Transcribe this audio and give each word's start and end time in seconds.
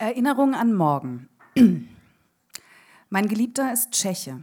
Erinnerung 0.00 0.54
an 0.54 0.72
morgen. 0.72 1.28
Mein 3.10 3.28
Geliebter 3.28 3.70
ist 3.70 3.90
Tscheche. 3.90 4.42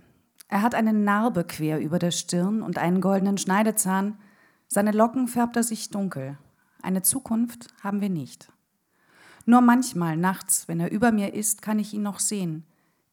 Er 0.49 0.61
hat 0.61 0.75
eine 0.75 0.93
Narbe 0.93 1.43
quer 1.45 1.79
über 1.79 1.97
der 1.97 2.11
Stirn 2.11 2.61
und 2.61 2.77
einen 2.77 3.01
goldenen 3.01 3.39
Schneidezahn. 3.39 4.19
Seine 4.67 4.91
Locken 4.91 5.27
färbt 5.27 5.55
er 5.55 5.63
sich 5.63 5.89
dunkel. 5.89 6.37
Eine 6.83 7.01
Zukunft 7.01 7.73
haben 7.81 8.01
wir 8.01 8.09
nicht. 8.09 8.53
Nur 9.47 9.61
manchmal 9.61 10.15
nachts, 10.15 10.67
wenn 10.67 10.79
er 10.79 10.91
über 10.91 11.11
mir 11.11 11.33
ist, 11.33 11.63
kann 11.63 11.79
ich 11.79 11.91
ihn 11.91 12.03
noch 12.03 12.19
sehen. 12.19 12.63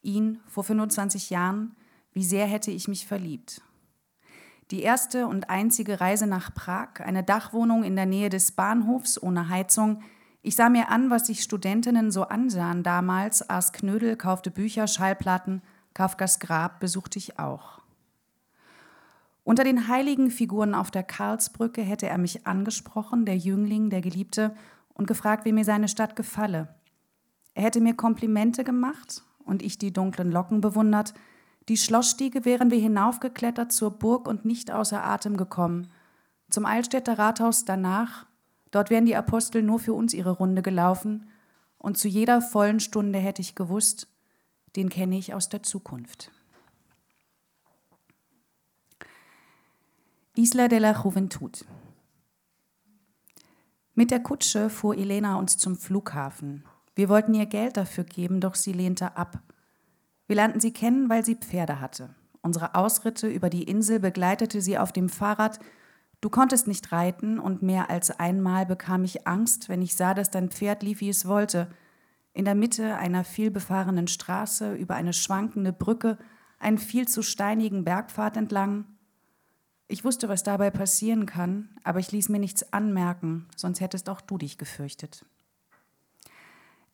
Ihn 0.02 0.38
vor 0.46 0.64
25 0.64 1.30
Jahren, 1.30 1.74
wie 2.12 2.24
sehr 2.24 2.44
hätte 2.44 2.70
ich 2.70 2.88
mich 2.88 3.06
verliebt. 3.06 3.62
Die 4.70 4.82
erste 4.82 5.28
und 5.28 5.48
einzige 5.48 5.98
Reise 5.98 6.26
nach 6.26 6.52
Prag, 6.52 7.00
eine 7.00 7.22
Dachwohnung 7.22 7.84
in 7.84 7.96
der 7.96 8.04
Nähe 8.04 8.28
des 8.28 8.52
Bahnhofs 8.52 9.22
ohne 9.22 9.48
Heizung, 9.48 10.02
ich 10.44 10.56
sah 10.56 10.68
mir 10.68 10.90
an, 10.90 11.08
was 11.08 11.26
sich 11.26 11.42
Studentinnen 11.42 12.10
so 12.10 12.24
ansahen 12.24 12.82
damals, 12.82 13.48
aß 13.48 13.72
Knödel, 13.72 14.14
kaufte 14.14 14.50
Bücher, 14.50 14.86
Schallplatten, 14.86 15.62
Kafkas 15.94 16.38
Grab 16.38 16.80
besuchte 16.80 17.18
ich 17.18 17.38
auch. 17.38 17.80
Unter 19.42 19.64
den 19.64 19.88
heiligen 19.88 20.30
Figuren 20.30 20.74
auf 20.74 20.90
der 20.90 21.02
Karlsbrücke 21.02 21.80
hätte 21.80 22.08
er 22.08 22.18
mich 22.18 22.46
angesprochen, 22.46 23.24
der 23.24 23.38
Jüngling, 23.38 23.88
der 23.88 24.02
Geliebte, 24.02 24.54
und 24.92 25.06
gefragt, 25.06 25.46
wie 25.46 25.52
mir 25.52 25.64
seine 25.64 25.88
Stadt 25.88 26.14
gefalle. 26.14 26.74
Er 27.54 27.62
hätte 27.62 27.80
mir 27.80 27.94
Komplimente 27.94 28.64
gemacht 28.64 29.22
und 29.46 29.62
ich 29.62 29.78
die 29.78 29.94
dunklen 29.94 30.30
Locken 30.30 30.60
bewundert. 30.60 31.14
Die 31.70 31.78
Schlossstiege 31.78 32.44
wären 32.44 32.70
wir 32.70 32.78
hinaufgeklettert 32.78 33.72
zur 33.72 33.92
Burg 33.92 34.28
und 34.28 34.44
nicht 34.44 34.70
außer 34.70 35.02
Atem 35.02 35.38
gekommen. 35.38 35.88
Zum 36.50 36.66
Altstädter 36.66 37.18
Rathaus 37.18 37.64
danach 37.64 38.26
Dort 38.74 38.90
wären 38.90 39.06
die 39.06 39.14
Apostel 39.14 39.62
nur 39.62 39.78
für 39.78 39.94
uns 39.94 40.12
ihre 40.14 40.32
Runde 40.32 40.60
gelaufen 40.60 41.28
und 41.78 41.96
zu 41.96 42.08
jeder 42.08 42.42
vollen 42.42 42.80
Stunde 42.80 43.20
hätte 43.20 43.40
ich 43.40 43.54
gewusst, 43.54 44.08
den 44.74 44.88
kenne 44.88 45.16
ich 45.16 45.32
aus 45.32 45.48
der 45.48 45.62
Zukunft. 45.62 46.32
Isla 50.34 50.66
de 50.66 50.80
la 50.80 50.90
Juventud. 50.90 51.64
Mit 53.94 54.10
der 54.10 54.18
Kutsche 54.18 54.68
fuhr 54.68 54.96
Elena 54.96 55.38
uns 55.38 55.56
zum 55.56 55.76
Flughafen. 55.76 56.64
Wir 56.96 57.08
wollten 57.08 57.32
ihr 57.34 57.46
Geld 57.46 57.76
dafür 57.76 58.02
geben, 58.02 58.40
doch 58.40 58.56
sie 58.56 58.72
lehnte 58.72 59.16
ab. 59.16 59.38
Wir 60.26 60.34
lernten 60.34 60.58
sie 60.58 60.72
kennen, 60.72 61.08
weil 61.08 61.24
sie 61.24 61.36
Pferde 61.36 61.80
hatte. 61.80 62.12
Unsere 62.42 62.74
Ausritte 62.74 63.28
über 63.28 63.50
die 63.50 63.62
Insel 63.62 64.00
begleitete 64.00 64.60
sie 64.60 64.78
auf 64.78 64.90
dem 64.90 65.08
Fahrrad 65.08 65.60
Du 66.24 66.30
konntest 66.30 66.66
nicht 66.66 66.90
reiten 66.90 67.38
und 67.38 67.60
mehr 67.60 67.90
als 67.90 68.10
einmal 68.10 68.64
bekam 68.64 69.04
ich 69.04 69.26
Angst, 69.26 69.68
wenn 69.68 69.82
ich 69.82 69.94
sah, 69.94 70.14
dass 70.14 70.30
dein 70.30 70.48
Pferd 70.48 70.82
lief, 70.82 71.02
wie 71.02 71.10
es 71.10 71.28
wollte. 71.28 71.68
In 72.32 72.46
der 72.46 72.54
Mitte 72.54 72.96
einer 72.96 73.24
vielbefahrenen 73.24 74.06
Straße, 74.06 74.72
über 74.72 74.94
eine 74.94 75.12
schwankende 75.12 75.74
Brücke, 75.74 76.16
einen 76.58 76.78
viel 76.78 77.06
zu 77.06 77.20
steinigen 77.20 77.84
Bergpfad 77.84 78.38
entlang. 78.38 78.86
Ich 79.86 80.02
wusste, 80.02 80.30
was 80.30 80.42
dabei 80.42 80.70
passieren 80.70 81.26
kann, 81.26 81.68
aber 81.84 81.98
ich 81.98 82.10
ließ 82.10 82.30
mir 82.30 82.38
nichts 82.38 82.72
anmerken, 82.72 83.46
sonst 83.54 83.82
hättest 83.82 84.08
auch 84.08 84.22
du 84.22 84.38
dich 84.38 84.56
gefürchtet. 84.56 85.26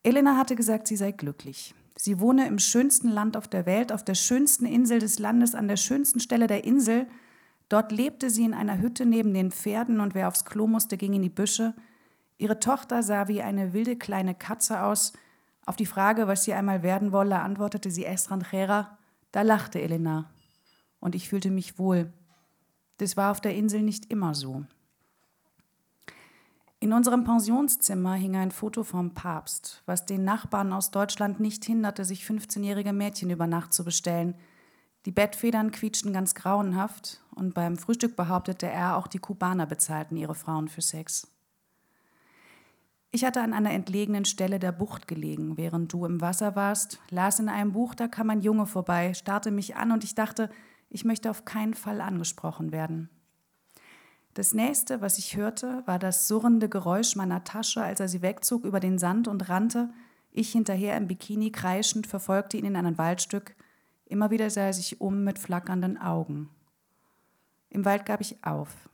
Elena 0.03 0.35
hatte 0.35 0.57
gesagt, 0.57 0.89
sie 0.89 0.97
sei 0.97 1.13
glücklich. 1.13 1.73
Sie 1.95 2.19
wohne 2.19 2.47
im 2.47 2.59
schönsten 2.59 3.07
Land 3.07 3.37
auf 3.37 3.47
der 3.47 3.65
Welt, 3.65 3.93
auf 3.93 4.03
der 4.03 4.15
schönsten 4.15 4.65
Insel 4.65 4.99
des 4.99 5.19
Landes, 5.19 5.55
an 5.55 5.69
der 5.69 5.77
schönsten 5.77 6.19
Stelle 6.19 6.47
der 6.47 6.65
Insel, 6.65 7.07
Dort 7.71 7.93
lebte 7.93 8.29
sie 8.29 8.43
in 8.43 8.53
einer 8.53 8.79
Hütte 8.79 9.05
neben 9.05 9.33
den 9.33 9.49
Pferden 9.49 10.01
und 10.01 10.13
wer 10.13 10.27
aufs 10.27 10.43
Klo 10.43 10.67
musste, 10.67 10.97
ging 10.97 11.13
in 11.13 11.21
die 11.21 11.29
Büsche. 11.29 11.73
Ihre 12.37 12.59
Tochter 12.59 13.01
sah 13.01 13.29
wie 13.29 13.41
eine 13.41 13.71
wilde 13.71 13.95
kleine 13.95 14.35
Katze 14.35 14.83
aus. 14.83 15.13
Auf 15.65 15.77
die 15.77 15.85
Frage, 15.85 16.27
was 16.27 16.43
sie 16.43 16.53
einmal 16.53 16.83
werden 16.83 17.13
wolle, 17.13 17.39
antwortete 17.39 17.89
sie 17.89 18.03
Estranjera. 18.03 18.97
Da 19.31 19.43
lachte 19.43 19.81
Elena. 19.81 20.29
Und 20.99 21.15
ich 21.15 21.29
fühlte 21.29 21.49
mich 21.49 21.79
wohl. 21.79 22.11
Das 22.97 23.15
war 23.15 23.31
auf 23.31 23.39
der 23.39 23.55
Insel 23.55 23.83
nicht 23.83 24.11
immer 24.11 24.35
so. 24.35 24.65
In 26.81 26.91
unserem 26.91 27.23
Pensionszimmer 27.23 28.15
hing 28.15 28.35
ein 28.35 28.51
Foto 28.51 28.83
vom 28.83 29.13
Papst, 29.13 29.81
was 29.85 30.05
den 30.05 30.25
Nachbarn 30.25 30.73
aus 30.73 30.91
Deutschland 30.91 31.39
nicht 31.39 31.63
hinderte, 31.63 32.03
sich 32.03 32.25
15-jährige 32.25 32.91
Mädchen 32.91 33.29
über 33.29 33.47
Nacht 33.47 33.71
zu 33.71 33.85
bestellen– 33.85 34.35
die 35.05 35.11
Bettfedern 35.11 35.71
quietschten 35.71 36.13
ganz 36.13 36.35
grauenhaft 36.35 37.21
und 37.33 37.53
beim 37.53 37.77
Frühstück 37.77 38.15
behauptete 38.15 38.67
er, 38.67 38.97
auch 38.97 39.07
die 39.07 39.19
Kubaner 39.19 39.65
bezahlten 39.65 40.15
ihre 40.15 40.35
Frauen 40.35 40.67
für 40.67 40.81
Sex. 40.81 41.27
Ich 43.13 43.25
hatte 43.25 43.41
an 43.41 43.53
einer 43.53 43.71
entlegenen 43.71 44.25
Stelle 44.25 44.57
der 44.57 44.71
Bucht 44.71 45.07
gelegen, 45.07 45.57
während 45.57 45.91
du 45.91 46.05
im 46.05 46.21
Wasser 46.21 46.55
warst, 46.55 46.99
las 47.09 47.39
in 47.39 47.49
einem 47.49 47.73
Buch, 47.73 47.93
da 47.93 48.07
kam 48.07 48.29
ein 48.29 48.41
Junge 48.41 48.67
vorbei, 48.67 49.13
starrte 49.13 49.51
mich 49.51 49.75
an 49.75 49.91
und 49.91 50.03
ich 50.03 50.15
dachte, 50.15 50.49
ich 50.89 51.03
möchte 51.03 51.29
auf 51.29 51.43
keinen 51.43 51.73
Fall 51.73 51.99
angesprochen 51.99 52.71
werden. 52.71 53.09
Das 54.33 54.53
nächste, 54.53 55.01
was 55.01 55.17
ich 55.17 55.35
hörte, 55.35 55.83
war 55.85 55.99
das 55.99 56.27
surrende 56.29 56.69
Geräusch 56.69 57.17
meiner 57.17 57.43
Tasche, 57.43 57.83
als 57.83 57.99
er 57.99 58.07
sie 58.07 58.21
wegzog 58.21 58.63
über 58.63 58.79
den 58.79 58.97
Sand 58.97 59.27
und 59.27 59.49
rannte. 59.49 59.89
Ich 60.31 60.53
hinterher 60.53 60.95
im 60.95 61.07
Bikini 61.07 61.51
kreischend 61.51 62.07
verfolgte 62.07 62.55
ihn 62.55 62.63
in 62.63 62.77
ein 62.77 62.97
Waldstück, 62.97 63.55
Immer 64.11 64.29
wieder 64.29 64.49
sah 64.49 64.63
er 64.63 64.73
sich 64.73 64.99
um 64.99 65.23
mit 65.23 65.39
flackernden 65.39 65.97
Augen. 65.97 66.49
Im 67.69 67.85
Wald 67.85 68.05
gab 68.05 68.19
ich 68.19 68.43
auf. 68.43 68.89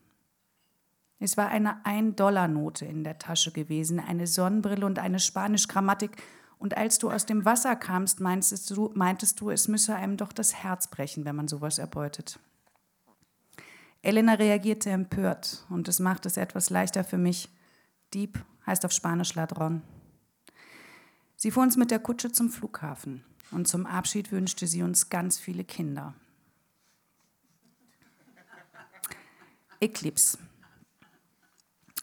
Es 1.17 1.37
war 1.37 1.47
eine 1.47 1.83
Ein-Dollar-Note 1.87 2.85
in 2.85 3.03
der 3.03 3.17
Tasche 3.17 3.51
gewesen, 3.51 3.99
eine 3.99 4.27
Sonnenbrille 4.27 4.85
und 4.85 4.99
eine 4.99 5.17
Spanisch-Grammatik. 5.17 6.11
Und 6.59 6.77
als 6.77 6.99
du 6.99 7.09
aus 7.09 7.25
dem 7.25 7.45
Wasser 7.45 7.75
kamst, 7.75 8.19
meintest 8.19 8.69
du, 8.69 8.91
meintest 8.93 9.41
du, 9.41 9.49
es 9.49 9.67
müsse 9.67 9.95
einem 9.95 10.17
doch 10.17 10.31
das 10.31 10.53
Herz 10.53 10.87
brechen, 10.87 11.25
wenn 11.25 11.35
man 11.35 11.47
sowas 11.47 11.79
erbeutet. 11.79 12.39
Elena 14.03 14.33
reagierte 14.33 14.91
empört 14.91 15.65
und 15.71 15.87
es 15.87 15.99
macht 15.99 16.27
es 16.27 16.37
etwas 16.37 16.69
leichter 16.69 17.03
für 17.03 17.17
mich. 17.17 17.49
Dieb 18.13 18.45
heißt 18.67 18.85
auf 18.85 18.91
Spanisch 18.91 19.33
Ladron. 19.33 19.81
Sie 21.35 21.49
fuhr 21.49 21.63
uns 21.63 21.75
mit 21.75 21.89
der 21.89 21.99
Kutsche 21.99 22.31
zum 22.31 22.51
Flughafen. 22.51 23.23
Und 23.51 23.67
zum 23.67 23.85
Abschied 23.85 24.31
wünschte 24.31 24.67
sie 24.67 24.83
uns 24.83 25.09
ganz 25.09 25.37
viele 25.39 25.63
Kinder. 25.63 26.13
Eclipse. 29.79 30.37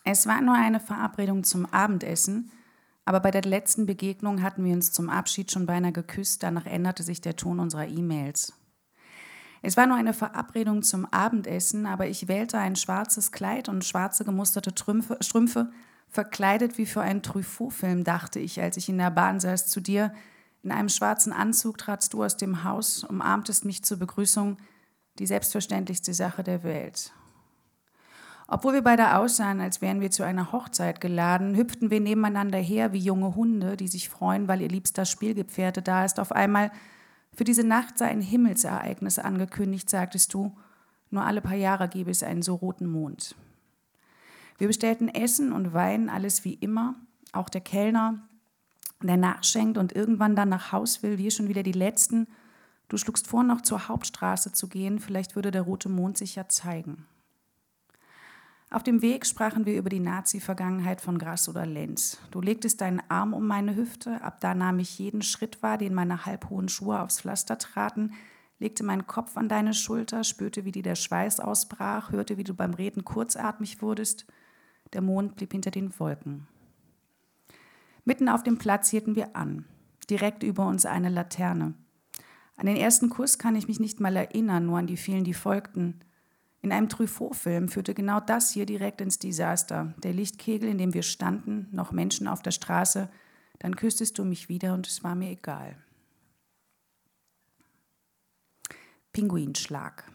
Es 0.05 0.27
war 0.27 0.41
nur 0.41 0.55
eine 0.55 0.81
Verabredung 0.81 1.45
zum 1.45 1.67
Abendessen, 1.67 2.51
aber 3.05 3.21
bei 3.21 3.31
der 3.31 3.43
letzten 3.43 3.87
Begegnung 3.87 4.43
hatten 4.43 4.65
wir 4.65 4.73
uns 4.75 4.93
zum 4.93 5.11
Abschied 5.11 5.51
schon 5.51 5.67
beinahe 5.67 5.93
geküsst, 5.93 6.43
danach 6.43 6.67
änderte 6.67 7.03
sich 7.03 7.21
der 7.21 7.37
Ton 7.37 7.59
unserer 7.59 7.87
E-Mails. 7.87 8.53
Es 9.63 9.79
war 9.79 9.87
nur 9.87 9.97
eine 9.97 10.13
Verabredung 10.13 10.83
zum 10.83 11.07
Abendessen, 11.07 11.87
aber 11.87 12.07
ich 12.07 12.29
wählte 12.29 12.59
ein 12.59 12.77
schwarzes 12.77 13.33
Kleid 13.33 13.71
und 13.71 13.85
schwarze 13.85 14.25
gemusterte 14.25 14.75
Trümpfe, 14.75 15.17
Strümpfe, 15.21 15.71
verkleidet 16.11 16.77
wie 16.77 16.87
für 16.87 17.01
einen 17.01 17.23
Truffaut-Film, 17.23 18.05
dachte 18.05 18.41
ich, 18.41 18.61
als 18.61 18.77
ich 18.77 18.91
in 18.91 18.99
der 18.99 19.11
Bahn 19.11 19.41
saß 19.41 19.67
zu 19.67 19.81
dir, 19.81 20.13
in 20.65 20.73
einem 20.73 20.89
schwarzen 20.89 21.33
Anzug 21.33 21.77
tratst 21.77 22.15
du 22.15 22.25
aus 22.25 22.39
dem 22.39 22.65
Haus, 22.65 23.05
umarmtest 23.05 23.67
mich 23.67 23.85
zur 23.85 23.99
Begrüßung, 23.99 24.57
die 25.19 25.27
selbstverständlichste 25.27 26.15
Sache 26.15 26.43
der 26.43 26.63
Welt. 26.65 27.13
Obwohl 28.49 28.73
wir 28.73 28.83
beide 28.83 29.17
aussahen, 29.17 29.61
als 29.61 29.83
wären 29.83 30.01
wir 30.01 30.11
zu 30.11 30.23
einer 30.23 30.53
Hochzeit 30.53 31.01
geladen, 31.01 31.55
hüpften 31.55 31.91
wir 31.91 32.01
nebeneinander 32.01 32.59
her 32.59 32.93
wie 32.93 32.99
junge 32.99 33.35
Hunde, 33.35 33.77
die 33.77 33.89
sich 33.89 34.09
freuen, 34.09 34.49
weil 34.49 34.63
ihr 34.63 34.69
liebster 34.69 35.05
Spielgepferde 35.05 35.83
da 35.83 36.05
ist. 36.05 36.19
Auf 36.19 36.33
einmal, 36.33 36.71
für 37.35 37.45
diese 37.45 37.65
Nacht 37.65 37.99
sei 37.99 38.07
ein 38.07 38.21
Himmelsereignis 38.21 39.19
angekündigt, 39.19 39.89
sagtest 39.89 40.33
du, 40.35 40.57
nur 41.11 41.25
alle 41.25 41.41
paar 41.41 41.57
Jahre 41.57 41.89
gebe 41.89 42.11
es 42.11 42.23
einen 42.23 42.43
so 42.43 42.55
roten 42.55 42.87
Mond. 42.87 43.37
Wir 44.57 44.67
bestellten 44.67 45.09
Essen 45.09 45.53
und 45.53 45.75
Wein, 45.75 46.09
alles 46.09 46.45
wie 46.45 46.55
immer. 46.55 46.95
Auch 47.33 47.49
der 47.49 47.61
Kellner 47.61 48.29
der 49.03 49.17
nachschenkt 49.17 49.79
und 49.79 49.95
irgendwann 49.95 50.37
dann 50.37 50.49
nach 50.49 50.73
Haus 50.73 51.03
will, 51.03 51.19
wir 51.19 51.31
schon 51.31 51.49
wieder 51.49 51.63
die 51.63 51.73
Letzten. 51.73 52.27
Du 52.89 52.97
schlugst 52.97 53.27
vor, 53.27 53.43
noch 53.43 53.61
zur 53.61 53.89
Hauptstraße 53.89 54.53
zu 54.53 54.69
gehen, 54.69 54.99
vielleicht 54.99 55.37
würde 55.37 55.51
der 55.51 55.63
rote 55.63 55.89
Mond 55.89 56.17
sich 56.17 56.37
ja 56.37 56.49
zeigen. 56.49 57.07
Auf 58.71 58.83
dem 58.83 59.03
Weg 59.03 59.25
sprachen 59.25 59.67
wir 59.67 59.79
über 59.79 59.89
die 59.89 60.01
Nazi-Vergangenheit 60.01 61.01
von 61.01 61.19
Grass 61.19 61.49
oder 61.49 61.65
Lenz. 61.65 62.19
Du 62.33 62.41
legtest 62.41 62.81
deinen 62.81 63.03
Arm 63.09 63.33
um 63.33 63.47
meine 63.47 63.77
Hüfte, 63.77 64.21
ab 64.23 64.41
da 64.41 64.55
nahm 64.55 64.81
ich 64.81 64.99
jeden 64.99 65.23
Schritt 65.23 65.63
wahr, 65.63 65.79
den 65.79 65.95
meine 65.95 66.27
halbhohen 66.27 66.69
Schuhe 66.69 67.01
aufs 67.01 67.21
Pflaster 67.21 67.57
traten, 67.57 68.15
legte 68.59 68.83
meinen 68.83 69.07
Kopf 69.07 69.37
an 69.37 69.49
deine 69.49 69.75
Schulter, 69.75 70.25
spürte, 70.25 70.65
wie 70.65 70.73
dir 70.73 70.83
der 70.83 70.97
Schweiß 70.97 71.39
ausbrach, 71.39 72.11
hörte, 72.11 72.37
wie 72.37 72.45
du 72.45 72.55
beim 72.55 72.75
Reden 72.75 73.05
kurzatmig 73.05 73.81
wurdest. 73.81 74.27
Der 74.93 75.03
Mond 75.03 75.37
blieb 75.37 75.53
hinter 75.53 75.71
den 75.71 75.97
Wolken. 76.01 76.49
Mitten 78.05 78.29
auf 78.29 78.43
dem 78.43 78.59
Platz 78.59 78.91
hielten 78.91 79.17
wir 79.17 79.35
an. 79.37 79.65
Direkt 80.11 80.43
über 80.43 80.67
uns 80.67 80.85
eine 80.85 81.09
Laterne. 81.09 81.75
An 82.57 82.67
den 82.67 82.77
ersten 82.77 83.09
Kuss 83.09 83.39
kann 83.39 83.57
ich 83.57 83.69
mich 83.69 83.81
nicht 83.81 84.01
mal 84.01 84.15
erinnern, 84.15 84.67
nur 84.67 84.79
an 84.79 84.87
die 84.87 84.97
vielen, 84.97 85.25
die 85.25 85.35
folgten. 85.35 86.01
In 86.61 86.73
einem 86.73 86.89
Truffaut-Film 86.89 87.69
führte 87.69 87.95
genau 87.95 88.21
das 88.21 88.51
hier 88.51 88.67
direkt 88.67 89.01
ins 89.01 89.19
Desaster. 89.19 89.95
Der 90.03 90.13
Lichtkegel, 90.13 90.69
in 90.69 90.79
dem 90.79 90.95
wir 90.95 91.03
standen, 91.03 91.69
noch 91.73 91.93
Menschen 91.93 92.29
auf 92.29 92.43
der 92.43 92.53
Straße, 92.53 93.11
Dann 93.61 93.77
küsstest 93.77 94.19
du 94.19 94.25
mich 94.25 94.49
wieder 94.49 94.75
und 94.75 94.87
es 94.87 95.05
war 95.05 95.15
mir 95.15 95.31
egal. 95.31 95.77
Pinguinschlag. 99.13 100.11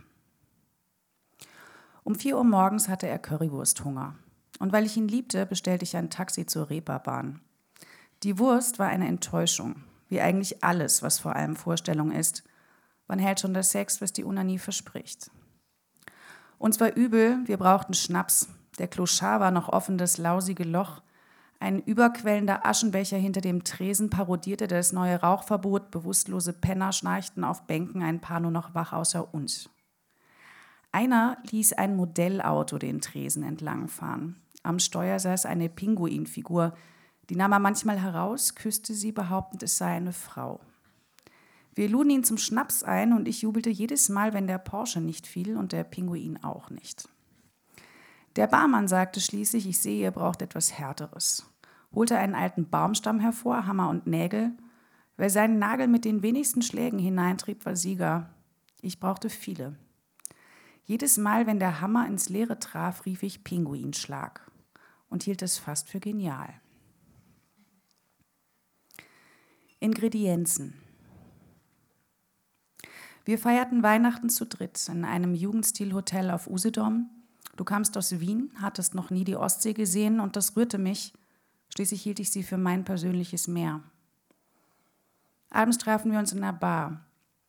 Um 2.03 2.15
4 2.15 2.38
Uhr 2.38 2.44
morgens 2.44 2.89
hatte 2.89 3.07
er 3.07 3.18
Currywursthunger. 3.18 4.15
Und 4.59 4.74
weil 4.74 4.85
ich 4.85 4.97
ihn 4.97 5.07
liebte, 5.07 5.45
bestellte 5.45 5.83
ich 5.83 5.95
ein 5.95 6.09
Taxi 6.09 6.45
zur 6.45 6.69
Reeperbahn. 6.69 7.39
Die 8.24 8.38
Wurst 8.38 8.80
war 8.80 8.88
eine 8.88 9.07
Enttäuschung, 9.07 9.83
wie 10.10 10.19
eigentlich 10.19 10.63
alles, 10.63 11.01
was 11.01 11.19
vor 11.19 11.36
allem 11.36 11.56
Vorstellung 11.56 12.12
ist. 12.12 12.44
Wann 13.07 13.19
hält 13.19 13.39
schon 13.39 13.54
der 13.54 13.63
Sex, 13.63 14.01
was 14.01 14.12
die 14.12 14.24
Unanie 14.24 14.60
verspricht? 14.60 15.31
Uns 16.57 16.80
war 16.80 16.95
übel, 16.95 17.39
wir 17.45 17.57
brauchten 17.57 17.94
Schnaps. 17.94 18.50
Der 18.77 18.88
Clochard 18.88 19.39
war 19.39 19.51
noch 19.51 19.69
offen, 19.69 19.98
das 19.98 20.18
lausige 20.18 20.63
Loch. 20.63 21.01
Ein 21.62 21.80
überquellender 21.80 22.66
Aschenbecher 22.66 23.18
hinter 23.18 23.42
dem 23.42 23.63
Tresen 23.63 24.10
parodierte 24.10 24.68
das 24.68 24.92
neue 24.92 25.19
Rauchverbot. 25.19 25.92
Bewusstlose 25.92 26.54
Penner 26.54 26.92
schnarchten 26.92 27.44
auf 27.44 27.68
Bänken, 27.68 28.04
ein 28.04 28.21
paar 28.21 28.39
nur 28.39 28.51
noch 28.51 28.74
wach 28.75 28.94
außer 28.94 29.33
uns. 29.33 29.69
Einer 30.92 31.38
ließ 31.50 31.74
ein 31.74 31.95
Modellauto 31.95 32.77
den 32.77 33.00
Tresen 33.00 33.44
entlangfahren. 33.44 34.42
Am 34.63 34.80
Steuer 34.80 35.19
saß 35.19 35.45
eine 35.45 35.69
Pinguinfigur. 35.69 36.74
Die 37.29 37.35
nahm 37.35 37.51
er 37.51 37.59
manchmal 37.59 38.01
heraus, 38.01 38.55
küsste 38.55 38.93
sie, 38.93 39.11
behauptend, 39.11 39.61
es 39.61 39.77
sei 39.77 39.95
eine 39.95 40.13
Frau. 40.13 40.59
Wir 41.75 41.87
luden 41.87 42.09
ihn 42.09 42.23
zum 42.23 42.37
Schnaps 42.37 42.83
ein 42.83 43.13
und 43.13 43.27
ich 43.27 43.43
jubelte 43.43 43.69
jedes 43.69 44.09
Mal, 44.09 44.33
wenn 44.33 44.47
der 44.47 44.57
Porsche 44.57 44.99
nicht 44.99 45.27
fiel 45.27 45.55
und 45.55 45.71
der 45.71 45.83
Pinguin 45.83 46.43
auch 46.43 46.69
nicht. 46.69 47.07
Der 48.35 48.47
Barmann 48.47 48.87
sagte 48.87 49.21
schließlich, 49.21 49.67
ich 49.67 49.79
sehe, 49.79 50.01
ihr 50.01 50.11
braucht 50.11 50.41
etwas 50.41 50.77
Härteres. 50.77 51.45
Holte 51.93 52.17
einen 52.17 52.35
alten 52.35 52.69
Baumstamm 52.69 53.19
hervor, 53.19 53.65
Hammer 53.65 53.89
und 53.89 54.07
Nägel. 54.07 54.51
Wer 55.17 55.29
seinen 55.29 55.59
Nagel 55.59 55.87
mit 55.87 56.05
den 56.05 56.21
wenigsten 56.21 56.61
Schlägen 56.61 56.99
hineintrieb, 56.99 57.65
war 57.65 57.75
Sieger. 57.75 58.29
Ich 58.81 58.99
brauchte 58.99 59.29
viele. 59.29 59.75
Jedes 60.85 61.17
Mal, 61.17 61.45
wenn 61.47 61.59
der 61.59 61.81
Hammer 61.81 62.07
ins 62.07 62.29
Leere 62.29 62.59
traf, 62.59 63.05
rief 63.05 63.23
ich 63.23 63.43
Pinguinschlag 63.43 64.49
und 65.09 65.23
hielt 65.23 65.41
es 65.41 65.57
fast 65.57 65.89
für 65.89 65.99
genial. 65.99 66.49
Ingredienzen. 69.81 70.73
Wir 73.23 73.39
feierten 73.39 73.81
Weihnachten 73.81 74.29
zu 74.29 74.45
dritt 74.45 74.89
in 74.89 75.05
einem 75.05 75.33
Jugendstilhotel 75.33 76.31
auf 76.31 76.47
Usedom. 76.47 77.09
Du 77.55 77.63
kamst 77.63 77.95
aus 77.95 78.19
Wien, 78.19 78.51
hattest 78.61 78.93
noch 78.93 79.09
nie 79.09 79.23
die 79.23 79.37
Ostsee 79.37 79.71
gesehen 79.71 80.19
und 80.19 80.35
das 80.35 80.57
rührte 80.57 80.77
mich. 80.77 81.13
Schließlich 81.73 82.01
hielt 82.01 82.19
ich 82.19 82.29
sie 82.29 82.43
für 82.43 82.57
mein 82.57 82.83
persönliches 82.83 83.47
Meer. 83.47 83.81
Abends 85.49 85.77
trafen 85.77 86.11
wir 86.11 86.19
uns 86.19 86.33
in 86.33 86.41
der 86.41 86.51
Bar. 86.51 87.05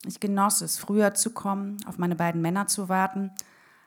Ich 0.07 0.21
genoss 0.21 0.61
es, 0.61 0.79
früher 0.79 1.15
zu 1.15 1.31
kommen, 1.31 1.79
auf 1.87 1.99
meine 1.99 2.15
beiden 2.15 2.41
Männer 2.41 2.69
zu 2.69 2.89
warten. 2.89 3.33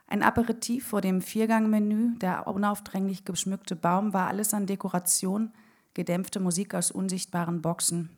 Ein 0.07 0.21
Aperitif 0.21 0.85
vor 0.85 0.99
dem 0.99 1.21
Viergangmenü, 1.21 2.17
der 2.17 2.45
unaufdringlich 2.47 3.23
geschmückte 3.23 3.77
Baum 3.77 4.11
war 4.11 4.27
alles 4.27 4.53
an 4.53 4.65
Dekoration, 4.65 5.53
gedämpfte 5.93 6.41
Musik 6.41 6.75
aus 6.75 6.91
unsichtbaren 6.91 7.61
Boxen. 7.61 8.09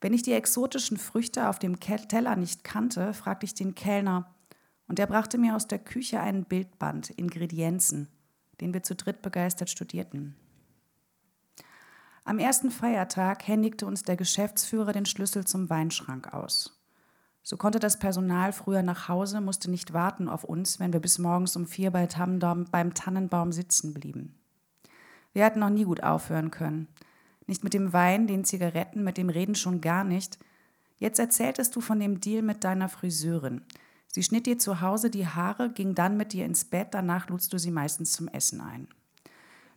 Wenn 0.00 0.12
ich 0.12 0.22
die 0.22 0.32
exotischen 0.32 0.98
Früchte 0.98 1.48
auf 1.48 1.58
dem 1.58 1.80
Teller 1.80 2.36
nicht 2.36 2.64
kannte, 2.64 3.14
fragte 3.14 3.46
ich 3.46 3.54
den 3.54 3.74
Kellner, 3.74 4.32
und 4.88 4.98
er 4.98 5.06
brachte 5.06 5.36
mir 5.38 5.56
aus 5.56 5.66
der 5.66 5.80
Küche 5.80 6.20
einen 6.20 6.44
Bildband, 6.44 7.10
Ingredienzen, 7.10 8.08
den 8.60 8.72
wir 8.72 8.82
zu 8.82 8.94
dritt 8.94 9.20
begeistert 9.20 9.68
studierten. 9.68 10.36
Am 12.24 12.38
ersten 12.38 12.70
Feiertag 12.70 13.46
händigte 13.46 13.86
uns 13.86 14.02
der 14.02 14.16
Geschäftsführer 14.16 14.92
den 14.92 15.06
Schlüssel 15.06 15.44
zum 15.44 15.70
Weinschrank 15.70 16.32
aus. 16.32 16.76
So 17.42 17.56
konnte 17.56 17.78
das 17.78 18.00
Personal 18.00 18.52
früher 18.52 18.82
nach 18.82 19.08
Hause, 19.08 19.40
musste 19.40 19.70
nicht 19.70 19.92
warten 19.92 20.28
auf 20.28 20.42
uns, 20.42 20.80
wenn 20.80 20.92
wir 20.92 20.98
bis 20.98 21.20
morgens 21.20 21.54
um 21.54 21.66
vier 21.66 21.92
bei 21.92 22.08
beim 22.08 22.94
Tannenbaum 22.94 23.52
sitzen 23.52 23.94
blieben. 23.94 24.34
Wir 25.32 25.44
hatten 25.44 25.60
noch 25.60 25.70
nie 25.70 25.84
gut 25.84 26.02
aufhören 26.02 26.50
können. 26.50 26.88
Nicht 27.46 27.64
mit 27.64 27.74
dem 27.74 27.92
Wein, 27.92 28.26
den 28.26 28.44
Zigaretten, 28.44 29.04
mit 29.04 29.16
dem 29.16 29.28
Reden 29.28 29.54
schon 29.54 29.80
gar 29.80 30.04
nicht. 30.04 30.38
Jetzt 30.98 31.18
erzähltest 31.18 31.76
du 31.76 31.80
von 31.80 32.00
dem 32.00 32.20
Deal 32.20 32.42
mit 32.42 32.64
deiner 32.64 32.88
Friseurin. 32.88 33.62
Sie 34.08 34.22
schnitt 34.22 34.46
dir 34.46 34.58
zu 34.58 34.80
Hause 34.80 35.10
die 35.10 35.26
Haare, 35.26 35.70
ging 35.70 35.94
dann 35.94 36.16
mit 36.16 36.32
dir 36.32 36.46
ins 36.46 36.64
Bett, 36.64 36.88
danach 36.92 37.28
ludst 37.28 37.52
du 37.52 37.58
sie 37.58 37.70
meistens 37.70 38.12
zum 38.12 38.28
Essen 38.28 38.60
ein. 38.60 38.88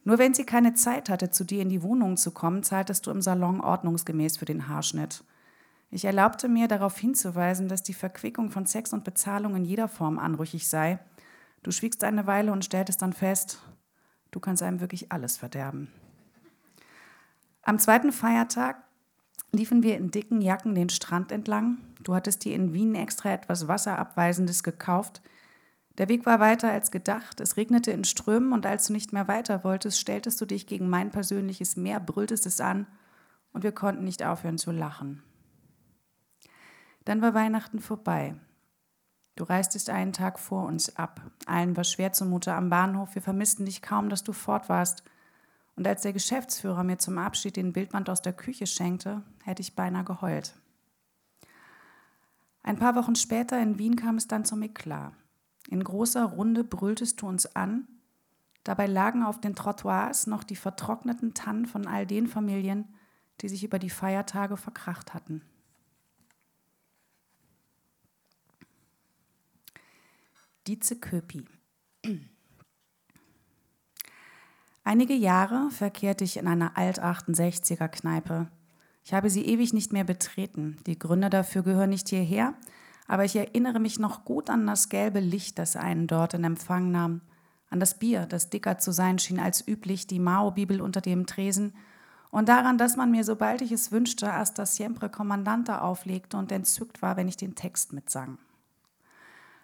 Nur 0.06 0.18
wenn 0.18 0.34
sie 0.34 0.46
keine 0.46 0.74
Zeit 0.74 1.10
hatte, 1.10 1.30
zu 1.30 1.44
dir 1.44 1.62
in 1.62 1.70
die 1.70 1.84
Wohnung 1.84 2.16
zu 2.16 2.32
kommen, 2.32 2.64
zahltest 2.64 3.06
du 3.06 3.12
im 3.12 3.22
Salon 3.22 3.62
ordnungsgemäß 3.62 4.38
für 4.38 4.46
den 4.46 4.68
Haarschnitt. 4.68 5.24
Ich 5.92 6.06
erlaubte 6.06 6.48
mir 6.48 6.68
darauf 6.68 6.98
hinzuweisen, 6.98 7.68
dass 7.68 7.84
die 7.84 7.94
Verquickung 7.94 8.50
von 8.50 8.66
Sex 8.66 8.94
und 8.94 9.04
Bezahlung 9.04 9.56
in 9.56 9.66
jeder 9.66 9.88
Form 9.88 10.20
anrüchig 10.20 10.68
sei. 10.68 11.00
Du 11.64 11.72
schwiegst 11.72 12.04
eine 12.04 12.28
Weile 12.28 12.52
und 12.52 12.64
stelltest 12.64 13.02
dann 13.02 13.14
fest, 13.14 13.60
du 14.32 14.40
kannst 14.40 14.64
einem 14.64 14.80
wirklich 14.80 15.12
alles 15.12 15.36
verderben. 15.36 15.92
Am 17.70 17.78
zweiten 17.78 18.12
Feiertag 18.12 18.82
liefen 19.52 19.84
wir 19.84 19.96
in 19.96 20.10
dicken 20.10 20.42
Jacken 20.42 20.74
den 20.74 20.90
Strand 20.90 21.32
entlang. 21.32 21.78
Du 22.02 22.16
hattest 22.16 22.44
dir 22.44 22.56
in 22.56 22.74
Wien 22.74 22.96
extra 22.96 23.32
etwas 23.32 23.68
Wasserabweisendes 23.68 24.64
gekauft. 24.64 25.22
Der 26.00 26.10
Weg 26.10 26.26
war 26.26 26.40
weiter 26.40 26.72
als 26.72 26.90
gedacht. 26.90 27.40
Es 27.40 27.58
regnete 27.58 27.92
in 27.92 28.06
Strömen 28.06 28.54
und 28.54 28.66
als 28.66 28.88
du 28.88 28.94
nicht 28.94 29.14
mehr 29.14 29.28
weiter 29.28 29.64
wolltest, 29.64 30.00
stelltest 30.00 30.42
du 30.42 30.48
dich 30.48 30.66
gegen 30.66 30.90
mein 30.90 31.12
persönliches 31.12 31.76
Meer, 31.76 32.00
brülltest 32.00 32.48
es 32.48 32.60
an 32.60 32.88
und 33.54 33.64
wir 33.64 33.72
konnten 33.72 34.04
nicht 34.04 34.24
aufhören 34.24 34.58
zu 34.58 34.72
lachen. 34.72 35.22
Dann 37.06 37.22
war 37.22 37.36
Weihnachten 37.36 37.82
vorbei. 37.82 38.34
Du 39.36 39.44
reistest 39.44 39.92
einen 39.92 40.14
Tag 40.14 40.40
vor 40.40 40.66
uns 40.66 40.96
ab. 40.96 41.22
Allen 41.46 41.78
war 41.78 41.84
schwer 41.84 42.14
zumute 42.14 42.52
am 42.52 42.72
Bahnhof. 42.72 43.14
Wir 43.14 43.22
vermissten 43.22 43.66
dich 43.68 43.84
kaum, 43.84 44.10
dass 44.10 44.24
du 44.24 44.34
fort 44.34 44.70
warst. 44.70 45.04
Und 45.80 45.88
als 45.88 46.02
der 46.02 46.12
Geschäftsführer 46.12 46.84
mir 46.84 46.98
zum 46.98 47.18
Abschied 47.18 47.56
den 47.56 47.72
Bildband 47.72 48.10
aus 48.10 48.22
der 48.22 48.34
Küche 48.34 48.68
schenkte, 48.68 49.24
hätte 49.46 49.62
ich 49.62 49.78
beinahe 49.78 50.04
geheult. 50.04 50.54
Ein 52.64 52.78
paar 52.78 52.96
Wochen 52.96 53.16
später 53.16 53.58
in 53.62 53.80
Wien 53.80 53.96
kam 53.96 54.18
es 54.18 54.28
dann 54.28 54.44
zum 54.44 54.62
Eklat. 54.62 55.14
In 55.70 55.82
großer 55.82 56.26
Runde 56.26 56.66
brülltest 56.66 57.22
du 57.22 57.30
uns 57.30 57.56
an. 57.56 57.88
Dabei 58.66 58.88
lagen 58.88 59.24
auf 59.24 59.40
den 59.40 59.56
Trottoirs 59.56 60.28
noch 60.28 60.44
die 60.44 60.58
vertrockneten 60.58 61.34
Tannen 61.34 61.66
von 61.66 61.88
all 61.88 62.06
den 62.06 62.28
Familien, 62.28 62.94
die 63.40 63.48
sich 63.48 63.64
über 63.64 63.80
die 63.80 63.90
Feiertage 63.90 64.58
verkracht 64.58 65.14
hatten. 65.14 65.44
Dietze 70.68 71.00
Köpi. 71.00 71.46
Einige 74.90 75.14
Jahre 75.14 75.70
verkehrte 75.70 76.24
ich 76.24 76.38
in 76.38 76.48
einer 76.48 76.76
Alt-68er 76.76 77.88
Kneipe. 77.90 78.48
Ich 79.04 79.14
habe 79.14 79.30
sie 79.30 79.46
ewig 79.46 79.72
nicht 79.72 79.94
mehr 79.94 80.04
betreten. 80.04 80.78
Die 80.88 80.98
Gründe 80.98 81.30
dafür 81.30 81.62
gehören 81.62 81.92
nicht 81.92 82.10
hierher, 82.10 82.56
aber 83.08 83.24
ich 83.24 83.36
erinnere 83.36 83.80
mich 83.80 84.00
noch 84.00 84.26
gut 84.26 84.50
an 84.50 84.66
das 84.66 84.90
gelbe 84.90 85.20
Licht, 85.20 85.60
das 85.60 85.76
einen 85.76 86.08
dort 86.08 86.34
in 86.34 86.44
Empfang 86.44 86.90
nahm, 86.90 87.22
an 87.70 87.80
das 87.80 88.00
Bier, 88.00 88.26
das 88.26 88.50
dicker 88.50 88.80
zu 88.80 88.92
sein 88.92 89.20
schien 89.20 89.40
als 89.40 89.68
üblich, 89.68 90.08
die 90.08 90.18
Mao-Bibel 90.18 90.82
unter 90.82 91.02
dem 91.02 91.28
Tresen 91.28 91.76
und 92.32 92.50
daran, 92.50 92.80
dass 92.80 92.96
man 92.98 93.12
mir, 93.12 93.24
sobald 93.24 93.62
ich 93.62 93.72
es 93.72 93.92
wünschte, 93.92 94.34
hasta 94.34 94.66
siempre 94.66 95.08
Kommandante 95.10 95.84
auflegte 95.84 96.36
und 96.36 96.52
entzückt 96.52 97.04
war, 97.04 97.16
wenn 97.16 97.28
ich 97.28 97.38
den 97.38 97.54
Text 97.54 97.94
mitsang. 97.94 98.40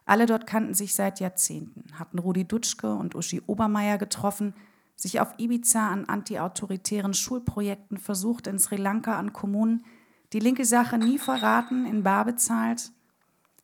Alle 0.06 0.28
dort 0.28 0.46
kannten 0.46 0.76
sich 0.76 0.94
seit 0.94 1.20
Jahrzehnten, 1.20 1.98
hatten 1.98 2.20
Rudi 2.20 2.48
Dutschke 2.48 2.94
und 2.94 3.16
Uschi 3.16 3.42
Obermeier 3.48 3.98
getroffen, 3.98 4.54
sich 4.96 5.20
auf 5.20 5.34
Ibiza 5.38 5.90
an 5.90 6.06
antiautoritären 6.06 7.14
Schulprojekten 7.14 7.98
versucht, 7.98 8.48
in 8.48 8.60
Sri 8.60 8.78
Lanka 8.78 9.18
an 9.18 9.34
Kommunen, 9.34 9.86
die 10.34 10.40
linke 10.40 10.66
Sache 10.66 10.98
nie 10.98 11.20
verraten, 11.20 11.86
in 11.86 12.04
Bar 12.04 12.26
bezahlt. 12.26 12.92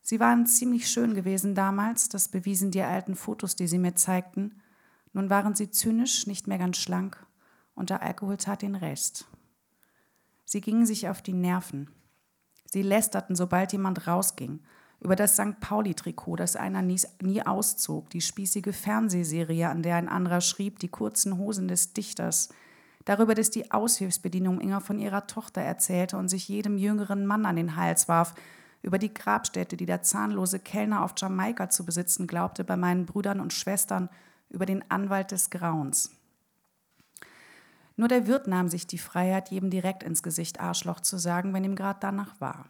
Sie 0.01 0.19
waren 0.19 0.45
ziemlich 0.45 0.89
schön 0.89 1.13
gewesen 1.13 1.55
damals, 1.55 2.09
das 2.09 2.27
bewiesen 2.27 2.71
die 2.71 2.81
alten 2.81 3.15
Fotos, 3.15 3.55
die 3.55 3.67
sie 3.67 3.77
mir 3.77 3.95
zeigten. 3.95 4.61
Nun 5.13 5.29
waren 5.29 5.55
sie 5.55 5.69
zynisch, 5.69 6.27
nicht 6.27 6.47
mehr 6.47 6.57
ganz 6.57 6.77
schlank, 6.77 7.25
und 7.75 7.89
der 7.89 8.01
Alkohol 8.01 8.37
tat 8.37 8.61
den 8.61 8.75
Rest. 8.75 9.27
Sie 10.45 10.61
gingen 10.61 10.85
sich 10.85 11.07
auf 11.07 11.21
die 11.21 11.33
Nerven. 11.33 11.89
Sie 12.65 12.81
lästerten, 12.81 13.35
sobald 13.35 13.71
jemand 13.73 14.07
rausging, 14.07 14.61
über 15.01 15.15
das 15.15 15.33
St. 15.33 15.59
Pauli-Trikot, 15.59 16.35
das 16.35 16.55
einer 16.55 16.83
nie, 16.83 17.01
nie 17.21 17.43
auszog, 17.43 18.09
die 18.11 18.21
spießige 18.21 18.71
Fernsehserie, 18.71 19.67
an 19.67 19.81
der 19.81 19.95
ein 19.95 20.07
anderer 20.07 20.41
schrieb, 20.41 20.77
die 20.79 20.89
kurzen 20.89 21.39
Hosen 21.39 21.67
des 21.67 21.93
Dichters, 21.93 22.49
darüber, 23.05 23.33
dass 23.33 23.49
die 23.49 23.71
Aushilfsbedienung 23.71 24.61
Inga 24.61 24.79
von 24.79 24.99
ihrer 24.99 25.25
Tochter 25.25 25.61
erzählte 25.61 26.17
und 26.17 26.29
sich 26.29 26.47
jedem 26.47 26.77
jüngeren 26.77 27.25
Mann 27.25 27.47
an 27.47 27.55
den 27.55 27.75
Hals 27.75 28.07
warf, 28.07 28.35
über 28.83 28.99
die 28.99 29.13
Grabstätte, 29.13 29.75
die 29.75 29.85
der 29.87 30.03
zahnlose 30.03 30.59
Kellner 30.59 31.03
auf 31.03 31.13
Jamaika 31.17 31.69
zu 31.69 31.83
besitzen 31.83 32.27
glaubte, 32.27 32.63
bei 32.63 32.77
meinen 32.77 33.07
Brüdern 33.07 33.39
und 33.39 33.53
Schwestern, 33.53 34.09
über 34.49 34.65
den 34.65 34.83
Anwalt 34.91 35.31
des 35.31 35.49
Grauens. 35.49 36.11
Nur 37.95 38.07
der 38.07 38.27
Wirt 38.27 38.47
nahm 38.47 38.69
sich 38.69 38.85
die 38.85 38.97
Freiheit, 38.97 39.49
jedem 39.49 39.69
direkt 39.69 40.03
ins 40.03 40.23
Gesicht 40.23 40.59
Arschloch 40.59 40.99
zu 40.99 41.17
sagen, 41.17 41.53
wenn 41.53 41.63
ihm 41.63 41.75
gerade 41.75 41.99
danach 42.01 42.39
war. 42.39 42.65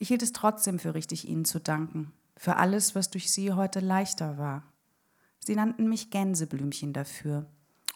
Ich 0.00 0.08
hielt 0.08 0.22
es 0.22 0.32
trotzdem 0.32 0.78
für 0.78 0.94
richtig, 0.94 1.28
Ihnen 1.28 1.44
zu 1.44 1.58
danken, 1.60 2.12
für 2.36 2.56
alles, 2.56 2.94
was 2.94 3.10
durch 3.10 3.32
Sie 3.32 3.52
heute 3.52 3.80
leichter 3.80 4.38
war. 4.38 4.62
Sie 5.40 5.56
nannten 5.56 5.88
mich 5.88 6.10
Gänseblümchen 6.10 6.92
dafür. 6.92 7.46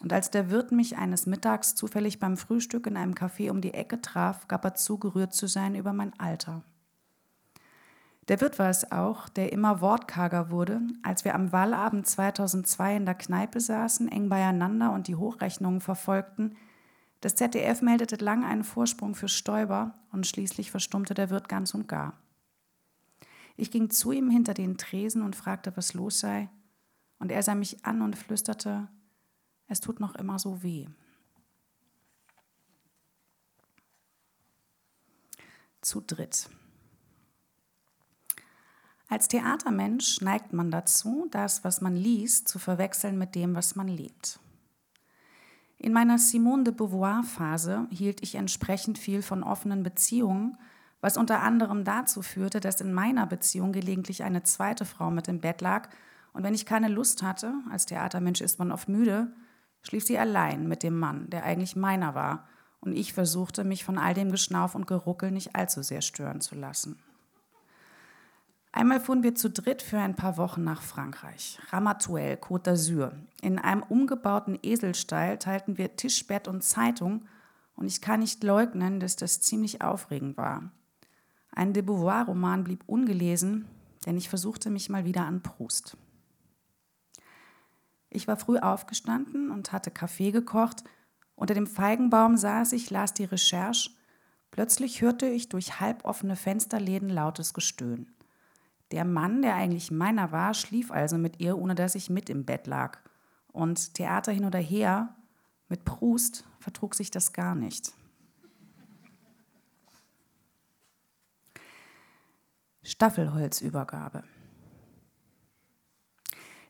Und 0.00 0.12
als 0.12 0.30
der 0.30 0.50
Wirt 0.50 0.72
mich 0.72 0.98
eines 0.98 1.26
Mittags 1.26 1.76
zufällig 1.76 2.18
beim 2.18 2.36
Frühstück 2.36 2.88
in 2.88 2.96
einem 2.96 3.14
Café 3.14 3.50
um 3.50 3.60
die 3.60 3.74
Ecke 3.74 4.00
traf, 4.00 4.48
gab 4.48 4.64
er 4.64 4.74
zu, 4.74 4.98
gerührt 4.98 5.32
zu 5.32 5.46
sein 5.46 5.76
über 5.76 5.92
mein 5.92 6.18
Alter. 6.18 6.64
Der 8.26 8.40
Wirt 8.40 8.58
war 8.58 8.68
es 8.68 8.90
auch, 8.90 9.28
der 9.28 9.52
immer 9.52 9.80
wortkarger 9.80 10.50
wurde, 10.50 10.80
als 11.04 11.24
wir 11.24 11.36
am 11.36 11.52
Wahlabend 11.52 12.08
2002 12.08 12.96
in 12.96 13.04
der 13.04 13.14
Kneipe 13.14 13.60
saßen, 13.60 14.08
eng 14.08 14.28
beieinander 14.28 14.92
und 14.92 15.06
die 15.06 15.16
Hochrechnungen 15.16 15.80
verfolgten, 15.80 16.56
das 17.22 17.36
ZDF 17.36 17.82
meldete 17.82 18.16
lang 18.16 18.44
einen 18.44 18.64
Vorsprung 18.64 19.14
für 19.14 19.28
Stoiber 19.28 19.94
und 20.10 20.26
schließlich 20.26 20.72
verstummte 20.72 21.14
der 21.14 21.30
Wirt 21.30 21.48
ganz 21.48 21.72
und 21.72 21.86
gar. 21.86 22.20
Ich 23.56 23.70
ging 23.70 23.90
zu 23.90 24.10
ihm 24.10 24.28
hinter 24.28 24.54
den 24.54 24.76
Tresen 24.76 25.22
und 25.22 25.36
fragte, 25.36 25.76
was 25.76 25.94
los 25.94 26.18
sei, 26.18 26.50
und 27.20 27.30
er 27.30 27.44
sah 27.44 27.54
mich 27.54 27.84
an 27.84 28.02
und 28.02 28.18
flüsterte, 28.18 28.88
es 29.68 29.78
tut 29.78 30.00
noch 30.00 30.16
immer 30.16 30.40
so 30.40 30.64
weh. 30.64 30.88
Zu 35.80 36.00
dritt. 36.00 36.50
Als 39.06 39.28
Theatermensch 39.28 40.20
neigt 40.22 40.52
man 40.52 40.72
dazu, 40.72 41.28
das, 41.30 41.62
was 41.62 41.80
man 41.80 41.94
liest, 41.94 42.48
zu 42.48 42.58
verwechseln 42.58 43.16
mit 43.16 43.36
dem, 43.36 43.54
was 43.54 43.76
man 43.76 43.86
lebt. 43.86 44.40
In 45.82 45.92
meiner 45.92 46.16
Simone 46.16 46.62
de 46.62 46.72
Beauvoir-Phase 46.72 47.88
hielt 47.90 48.22
ich 48.22 48.36
entsprechend 48.36 48.98
viel 48.98 49.20
von 49.20 49.42
offenen 49.42 49.82
Beziehungen, 49.82 50.56
was 51.00 51.16
unter 51.16 51.40
anderem 51.40 51.82
dazu 51.82 52.22
führte, 52.22 52.60
dass 52.60 52.80
in 52.80 52.92
meiner 52.92 53.26
Beziehung 53.26 53.72
gelegentlich 53.72 54.22
eine 54.22 54.44
zweite 54.44 54.84
Frau 54.84 55.10
mit 55.10 55.26
im 55.26 55.40
Bett 55.40 55.60
lag 55.60 55.88
und 56.32 56.44
wenn 56.44 56.54
ich 56.54 56.66
keine 56.66 56.86
Lust 56.86 57.24
hatte, 57.24 57.52
als 57.68 57.84
Theatermensch 57.86 58.40
ist 58.40 58.60
man 58.60 58.70
oft 58.70 58.88
müde, 58.88 59.32
schlief 59.82 60.04
sie 60.04 60.18
allein 60.18 60.68
mit 60.68 60.84
dem 60.84 60.96
Mann, 60.96 61.28
der 61.30 61.42
eigentlich 61.42 61.74
meiner 61.74 62.14
war, 62.14 62.46
und 62.78 62.92
ich 62.96 63.12
versuchte, 63.12 63.64
mich 63.64 63.84
von 63.84 63.98
all 63.98 64.14
dem 64.14 64.30
Geschnauf 64.30 64.76
und 64.76 64.86
Geruckel 64.86 65.32
nicht 65.32 65.56
allzu 65.56 65.82
sehr 65.82 66.00
stören 66.00 66.40
zu 66.40 66.54
lassen. 66.54 67.00
Einmal 68.74 69.00
fuhren 69.00 69.22
wir 69.22 69.34
zu 69.34 69.50
dritt 69.50 69.82
für 69.82 69.98
ein 69.98 70.16
paar 70.16 70.38
Wochen 70.38 70.64
nach 70.64 70.80
Frankreich, 70.80 71.58
Ramatuelle, 71.70 72.36
Côte 72.36 72.70
d'Azur. 72.70 73.12
In 73.42 73.58
einem 73.58 73.82
umgebauten 73.82 74.58
Eselstall 74.62 75.38
teilten 75.38 75.76
wir 75.76 75.96
Tisch, 75.96 76.26
Bett 76.26 76.48
und 76.48 76.64
Zeitung 76.64 77.26
und 77.76 77.86
ich 77.86 78.00
kann 78.00 78.20
nicht 78.20 78.42
leugnen, 78.42 78.98
dass 78.98 79.16
das 79.16 79.42
ziemlich 79.42 79.82
aufregend 79.82 80.38
war. 80.38 80.70
Ein 81.50 81.74
de 81.74 81.82
Beauvoir-Roman 81.82 82.64
blieb 82.64 82.82
ungelesen, 82.86 83.66
denn 84.06 84.16
ich 84.16 84.30
versuchte 84.30 84.70
mich 84.70 84.88
mal 84.88 85.04
wieder 85.04 85.26
an 85.26 85.42
Proust. 85.42 85.98
Ich 88.08 88.26
war 88.26 88.38
früh 88.38 88.58
aufgestanden 88.58 89.50
und 89.50 89.72
hatte 89.72 89.90
Kaffee 89.90 90.30
gekocht. 90.30 90.82
Unter 91.34 91.52
dem 91.52 91.66
Feigenbaum 91.66 92.38
saß 92.38 92.72
ich, 92.72 92.88
las 92.88 93.12
die 93.12 93.24
Recherche. 93.24 93.90
Plötzlich 94.50 95.02
hörte 95.02 95.26
ich 95.26 95.50
durch 95.50 95.78
halboffene 95.78 96.36
Fensterläden 96.36 97.10
lautes 97.10 97.52
Gestöhn. 97.52 98.10
Der 98.92 99.04
Mann, 99.04 99.42
der 99.42 99.54
eigentlich 99.54 99.90
meiner 99.90 100.32
war, 100.32 100.54
schlief 100.54 100.90
also 100.90 101.16
mit 101.18 101.40
ihr, 101.40 101.58
ohne 101.58 101.74
dass 101.74 101.94
ich 101.94 102.10
mit 102.10 102.28
im 102.28 102.44
Bett 102.44 102.66
lag. 102.66 102.98
Und 103.48 103.94
Theater 103.94 104.32
hin 104.32 104.44
oder 104.44 104.58
her, 104.58 105.16
mit 105.68 105.84
Proust 105.84 106.44
vertrug 106.60 106.94
sich 106.94 107.10
das 107.10 107.32
gar 107.32 107.54
nicht. 107.54 107.92
Staffelholzübergabe. 112.82 114.24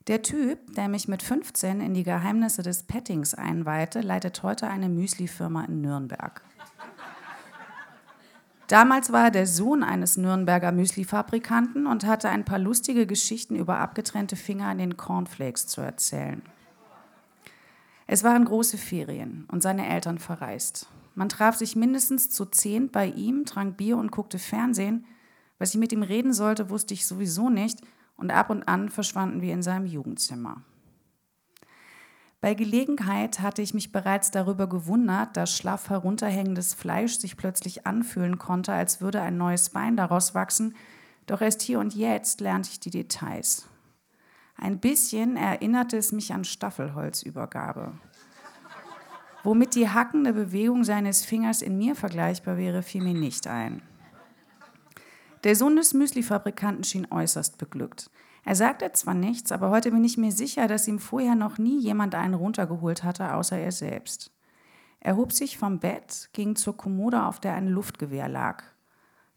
Der 0.06 0.22
Typ, 0.22 0.74
der 0.74 0.88
mich 0.88 1.08
mit 1.08 1.22
15 1.22 1.80
in 1.80 1.94
die 1.94 2.02
Geheimnisse 2.02 2.62
des 2.62 2.84
Pettings 2.84 3.34
einweihte, 3.34 4.00
leitet 4.00 4.42
heute 4.42 4.68
eine 4.68 4.88
Müslifirma 4.88 5.64
in 5.64 5.80
Nürnberg. 5.80 6.42
Damals 8.72 9.12
war 9.12 9.24
er 9.24 9.30
der 9.30 9.46
Sohn 9.46 9.82
eines 9.82 10.16
Nürnberger 10.16 10.72
Müsli-Fabrikanten 10.72 11.86
und 11.86 12.06
hatte 12.06 12.30
ein 12.30 12.46
paar 12.46 12.58
lustige 12.58 13.06
Geschichten 13.06 13.54
über 13.54 13.76
abgetrennte 13.80 14.34
Finger 14.34 14.72
in 14.72 14.78
den 14.78 14.96
Cornflakes 14.96 15.66
zu 15.66 15.82
erzählen. 15.82 16.40
Es 18.06 18.24
waren 18.24 18.46
große 18.46 18.78
Ferien 18.78 19.44
und 19.52 19.62
seine 19.62 19.86
Eltern 19.86 20.16
verreist. 20.18 20.86
Man 21.14 21.28
traf 21.28 21.56
sich 21.56 21.76
mindestens 21.76 22.30
zu 22.30 22.46
zehn 22.46 22.88
bei 22.88 23.08
ihm, 23.08 23.44
trank 23.44 23.76
Bier 23.76 23.98
und 23.98 24.10
guckte 24.10 24.38
Fernsehen. 24.38 25.04
Was 25.58 25.74
ich 25.74 25.78
mit 25.78 25.92
ihm 25.92 26.02
reden 26.02 26.32
sollte, 26.32 26.70
wusste 26.70 26.94
ich 26.94 27.04
sowieso 27.04 27.50
nicht 27.50 27.82
und 28.16 28.30
ab 28.30 28.48
und 28.48 28.66
an 28.68 28.88
verschwanden 28.88 29.42
wir 29.42 29.52
in 29.52 29.62
seinem 29.62 29.84
Jugendzimmer. 29.84 30.62
Bei 32.42 32.54
Gelegenheit 32.54 33.38
hatte 33.38 33.62
ich 33.62 33.72
mich 33.72 33.92
bereits 33.92 34.32
darüber 34.32 34.68
gewundert, 34.68 35.36
dass 35.36 35.56
schlaff 35.56 35.90
herunterhängendes 35.90 36.74
Fleisch 36.74 37.16
sich 37.20 37.36
plötzlich 37.36 37.86
anfühlen 37.86 38.36
konnte, 38.36 38.72
als 38.72 39.00
würde 39.00 39.22
ein 39.22 39.36
neues 39.36 39.70
Bein 39.70 39.96
daraus 39.96 40.34
wachsen, 40.34 40.74
doch 41.26 41.40
erst 41.40 41.62
hier 41.62 41.78
und 41.78 41.94
jetzt 41.94 42.40
lernte 42.40 42.70
ich 42.72 42.80
die 42.80 42.90
Details. 42.90 43.68
Ein 44.56 44.80
bisschen 44.80 45.36
erinnerte 45.36 45.96
es 45.96 46.10
mich 46.10 46.34
an 46.34 46.42
Staffelholzübergabe. 46.42 47.92
Womit 49.44 49.76
die 49.76 49.88
hackende 49.88 50.32
Bewegung 50.32 50.82
seines 50.82 51.24
Fingers 51.24 51.62
in 51.62 51.78
mir 51.78 51.94
vergleichbar 51.94 52.56
wäre, 52.56 52.82
fiel 52.82 53.04
mir 53.04 53.14
nicht 53.14 53.46
ein. 53.46 53.82
Der 55.44 55.54
Sohn 55.54 55.76
des 55.76 55.94
Müslifabrikanten 55.94 56.82
schien 56.82 57.06
äußerst 57.08 57.56
beglückt. 57.58 58.10
Er 58.44 58.56
sagte 58.56 58.90
zwar 58.92 59.14
nichts, 59.14 59.52
aber 59.52 59.70
heute 59.70 59.92
bin 59.92 60.04
ich 60.04 60.18
mir 60.18 60.32
sicher, 60.32 60.66
dass 60.66 60.88
ihm 60.88 60.98
vorher 60.98 61.34
noch 61.34 61.58
nie 61.58 61.78
jemand 61.78 62.14
einen 62.14 62.34
runtergeholt 62.34 63.04
hatte, 63.04 63.34
außer 63.34 63.58
er 63.58 63.72
selbst. 63.72 64.32
Er 64.98 65.16
hob 65.16 65.32
sich 65.32 65.58
vom 65.58 65.78
Bett, 65.78 66.28
ging 66.32 66.56
zur 66.56 66.76
Kommode, 66.76 67.24
auf 67.24 67.40
der 67.40 67.54
ein 67.54 67.68
Luftgewehr 67.68 68.28
lag. 68.28 68.64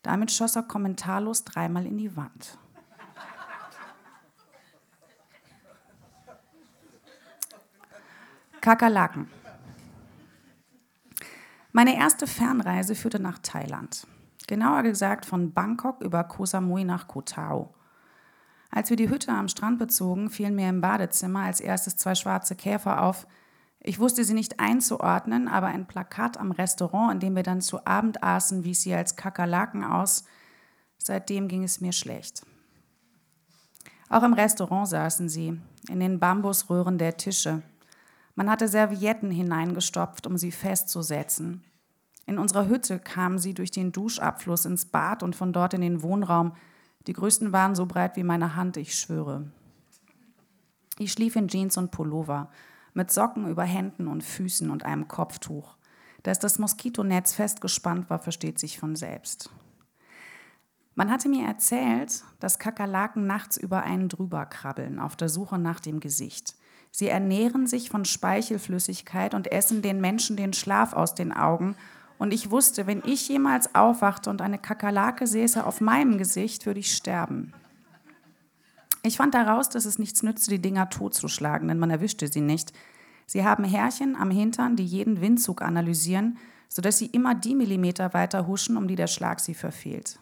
Damit 0.01 0.31
schoss 0.31 0.55
er 0.55 0.63
kommentarlos 0.63 1.43
dreimal 1.43 1.85
in 1.85 1.97
die 1.97 2.15
Wand. 2.15 2.57
Kakerlaken. 8.61 9.27
Meine 11.71 11.95
erste 11.95 12.25
Fernreise 12.25 12.95
führte 12.95 13.19
nach 13.19 13.37
Thailand. 13.39 14.07
Genauer 14.47 14.81
gesagt 14.83 15.25
von 15.25 15.53
Bangkok 15.53 16.01
über 16.01 16.23
Koh 16.23 16.45
Samui 16.45 16.83
nach 16.83 17.07
Koh 17.07 17.21
Tao. 17.21 17.75
Als 18.75 18.89
wir 18.89 18.97
die 18.97 19.09
Hütte 19.09 19.31
am 19.31 19.47
Strand 19.47 19.79
bezogen, 19.79 20.29
fielen 20.29 20.53
mir 20.53 20.67
im 20.67 20.81
Badezimmer 20.81 21.43
als 21.43 21.61
erstes 21.61 21.95
zwei 21.95 22.13
schwarze 22.13 22.57
Käfer 22.57 23.03
auf. 23.03 23.25
Ich 23.79 23.99
wusste 23.99 24.25
sie 24.25 24.33
nicht 24.33 24.59
einzuordnen, 24.59 25.47
aber 25.47 25.67
ein 25.67 25.87
Plakat 25.87 26.37
am 26.37 26.51
Restaurant, 26.51 27.13
in 27.13 27.19
dem 27.21 27.35
wir 27.37 27.43
dann 27.43 27.61
zu 27.61 27.85
Abend 27.87 28.21
aßen, 28.21 28.65
wies 28.65 28.81
sie 28.81 28.93
als 28.93 29.15
Kakerlaken 29.15 29.85
aus. 29.85 30.25
Seitdem 30.97 31.47
ging 31.47 31.63
es 31.63 31.79
mir 31.79 31.93
schlecht. 31.93 32.45
Auch 34.09 34.23
im 34.23 34.33
Restaurant 34.33 34.89
saßen 34.89 35.29
sie, 35.29 35.57
in 35.87 35.99
den 36.01 36.19
Bambusröhren 36.19 36.97
der 36.97 37.15
Tische. 37.15 37.61
Man 38.35 38.49
hatte 38.49 38.67
Servietten 38.67 39.31
hineingestopft, 39.31 40.27
um 40.27 40.37
sie 40.37 40.51
festzusetzen. 40.51 41.63
In 42.25 42.37
unserer 42.37 42.67
Hütte 42.67 42.99
kamen 42.99 43.39
sie 43.39 43.53
durch 43.53 43.71
den 43.71 43.93
Duschabfluss 43.93 44.65
ins 44.65 44.83
Bad 44.83 45.23
und 45.23 45.33
von 45.33 45.53
dort 45.53 45.73
in 45.73 45.81
den 45.81 46.01
Wohnraum, 46.01 46.51
die 47.07 47.13
größten 47.13 47.51
waren 47.51 47.75
so 47.75 47.85
breit 47.85 48.15
wie 48.15 48.23
meine 48.23 48.55
Hand, 48.55 48.77
ich 48.77 48.97
schwöre. 48.97 49.51
Ich 50.97 51.11
schlief 51.11 51.35
in 51.35 51.47
Jeans 51.47 51.77
und 51.77 51.91
Pullover, 51.91 52.49
mit 52.93 53.11
Socken 53.11 53.47
über 53.47 53.63
Händen 53.63 54.07
und 54.07 54.23
Füßen 54.23 54.69
und 54.69 54.83
einem 54.83 55.07
Kopftuch. 55.07 55.75
Dass 56.23 56.39
das 56.39 56.57
Moskitonetz 56.57 57.33
festgespannt 57.33 58.09
war, 58.09 58.19
versteht 58.19 58.57
sich 58.57 58.79
von 58.79 58.95
selbst. 58.95 59.49
Man 60.95 61.11
hatte 61.11 61.27
mir 61.27 61.45
erzählt, 61.45 62.23
dass 62.39 62.57
Kakerlaken 62.57 63.27
nachts 63.27 63.57
über 63.57 63.83
einen 63.83 64.07
drüber 64.07 64.45
krabbeln, 64.45 64.97
auf 64.97 65.17
der 65.17 65.27
Suche 65.27 65.59
nach 65.59 65.81
dem 65.81 65.99
Gesicht. 65.99 66.55
Sie 66.89 67.09
ernähren 67.09 67.67
sich 67.67 67.89
von 67.89 68.05
Speichelflüssigkeit 68.05 69.33
und 69.33 69.51
essen 69.51 69.81
den 69.81 69.99
Menschen 69.99 70.37
den 70.37 70.53
Schlaf 70.53 70.93
aus 70.93 71.13
den 71.13 71.33
Augen 71.33 71.75
und 72.17 72.33
ich 72.33 72.51
wusste, 72.51 72.87
wenn 72.87 73.03
ich 73.05 73.27
jemals 73.27 73.75
aufwachte 73.75 74.29
und 74.29 74.41
eine 74.41 74.57
Kakerlake 74.57 75.27
säße 75.27 75.65
auf 75.65 75.81
meinem 75.81 76.17
Gesicht, 76.17 76.65
würde 76.65 76.79
ich 76.79 76.95
sterben. 76.95 77.53
Ich 79.03 79.17
fand 79.17 79.35
daraus, 79.35 79.69
dass 79.69 79.85
es 79.85 79.99
nichts 79.99 80.23
nützte, 80.23 80.51
die 80.51 80.61
Dinger 80.61 80.89
totzuschlagen, 80.89 81.67
denn 81.67 81.77
man 81.77 81.91
erwischte 81.91 82.27
sie 82.27 82.41
nicht. 82.41 82.73
Sie 83.27 83.43
haben 83.43 83.63
Härchen 83.63 84.15
am 84.15 84.31
Hintern, 84.31 84.75
die 84.75 84.85
jeden 84.85 85.21
Windzug 85.21 85.61
analysieren, 85.61 86.37
sodass 86.69 86.97
sie 86.97 87.07
immer 87.07 87.35
die 87.35 87.55
Millimeter 87.55 88.13
weiter 88.13 88.47
huschen, 88.47 88.77
um 88.77 88.87
die 88.87 88.95
der 88.95 89.07
Schlag 89.07 89.39
sie 89.39 89.53
verfehlt. 89.53 90.19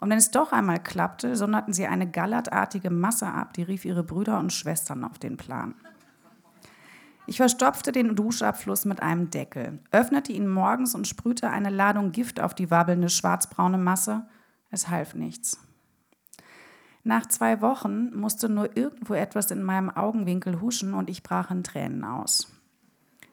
Und 0.00 0.10
wenn 0.10 0.18
es 0.18 0.30
doch 0.30 0.52
einmal 0.52 0.82
klappte, 0.82 1.34
sonderten 1.34 1.72
sie 1.72 1.86
eine 1.86 2.08
gallertartige 2.08 2.90
Masse 2.90 3.26
ab, 3.26 3.54
die 3.54 3.62
rief 3.62 3.84
ihre 3.84 4.04
Brüder 4.04 4.38
und 4.38 4.52
Schwestern 4.52 5.04
auf 5.04 5.18
den 5.18 5.36
Plan. 5.36 5.74
Ich 7.26 7.38
verstopfte 7.38 7.90
den 7.90 8.16
Duschabfluss 8.16 8.84
mit 8.84 9.02
einem 9.02 9.30
Deckel, 9.30 9.78
öffnete 9.90 10.32
ihn 10.32 10.46
morgens 10.46 10.94
und 10.94 11.08
sprühte 11.08 11.48
eine 11.50 11.70
Ladung 11.70 12.12
Gift 12.12 12.38
auf 12.38 12.54
die 12.54 12.70
wabbelnde 12.70 13.08
schwarzbraune 13.08 13.78
Masse. 13.78 14.26
Es 14.70 14.88
half 14.88 15.14
nichts. 15.14 15.58
Nach 17.02 17.26
zwei 17.26 17.60
Wochen 17.60 18.14
musste 18.18 18.48
nur 18.48 18.76
irgendwo 18.76 19.14
etwas 19.14 19.50
in 19.50 19.62
meinem 19.62 19.90
Augenwinkel 19.90 20.60
huschen 20.60 20.94
und 20.94 21.08
ich 21.08 21.22
brach 21.22 21.50
in 21.50 21.62
Tränen 21.62 22.04
aus. 22.04 22.50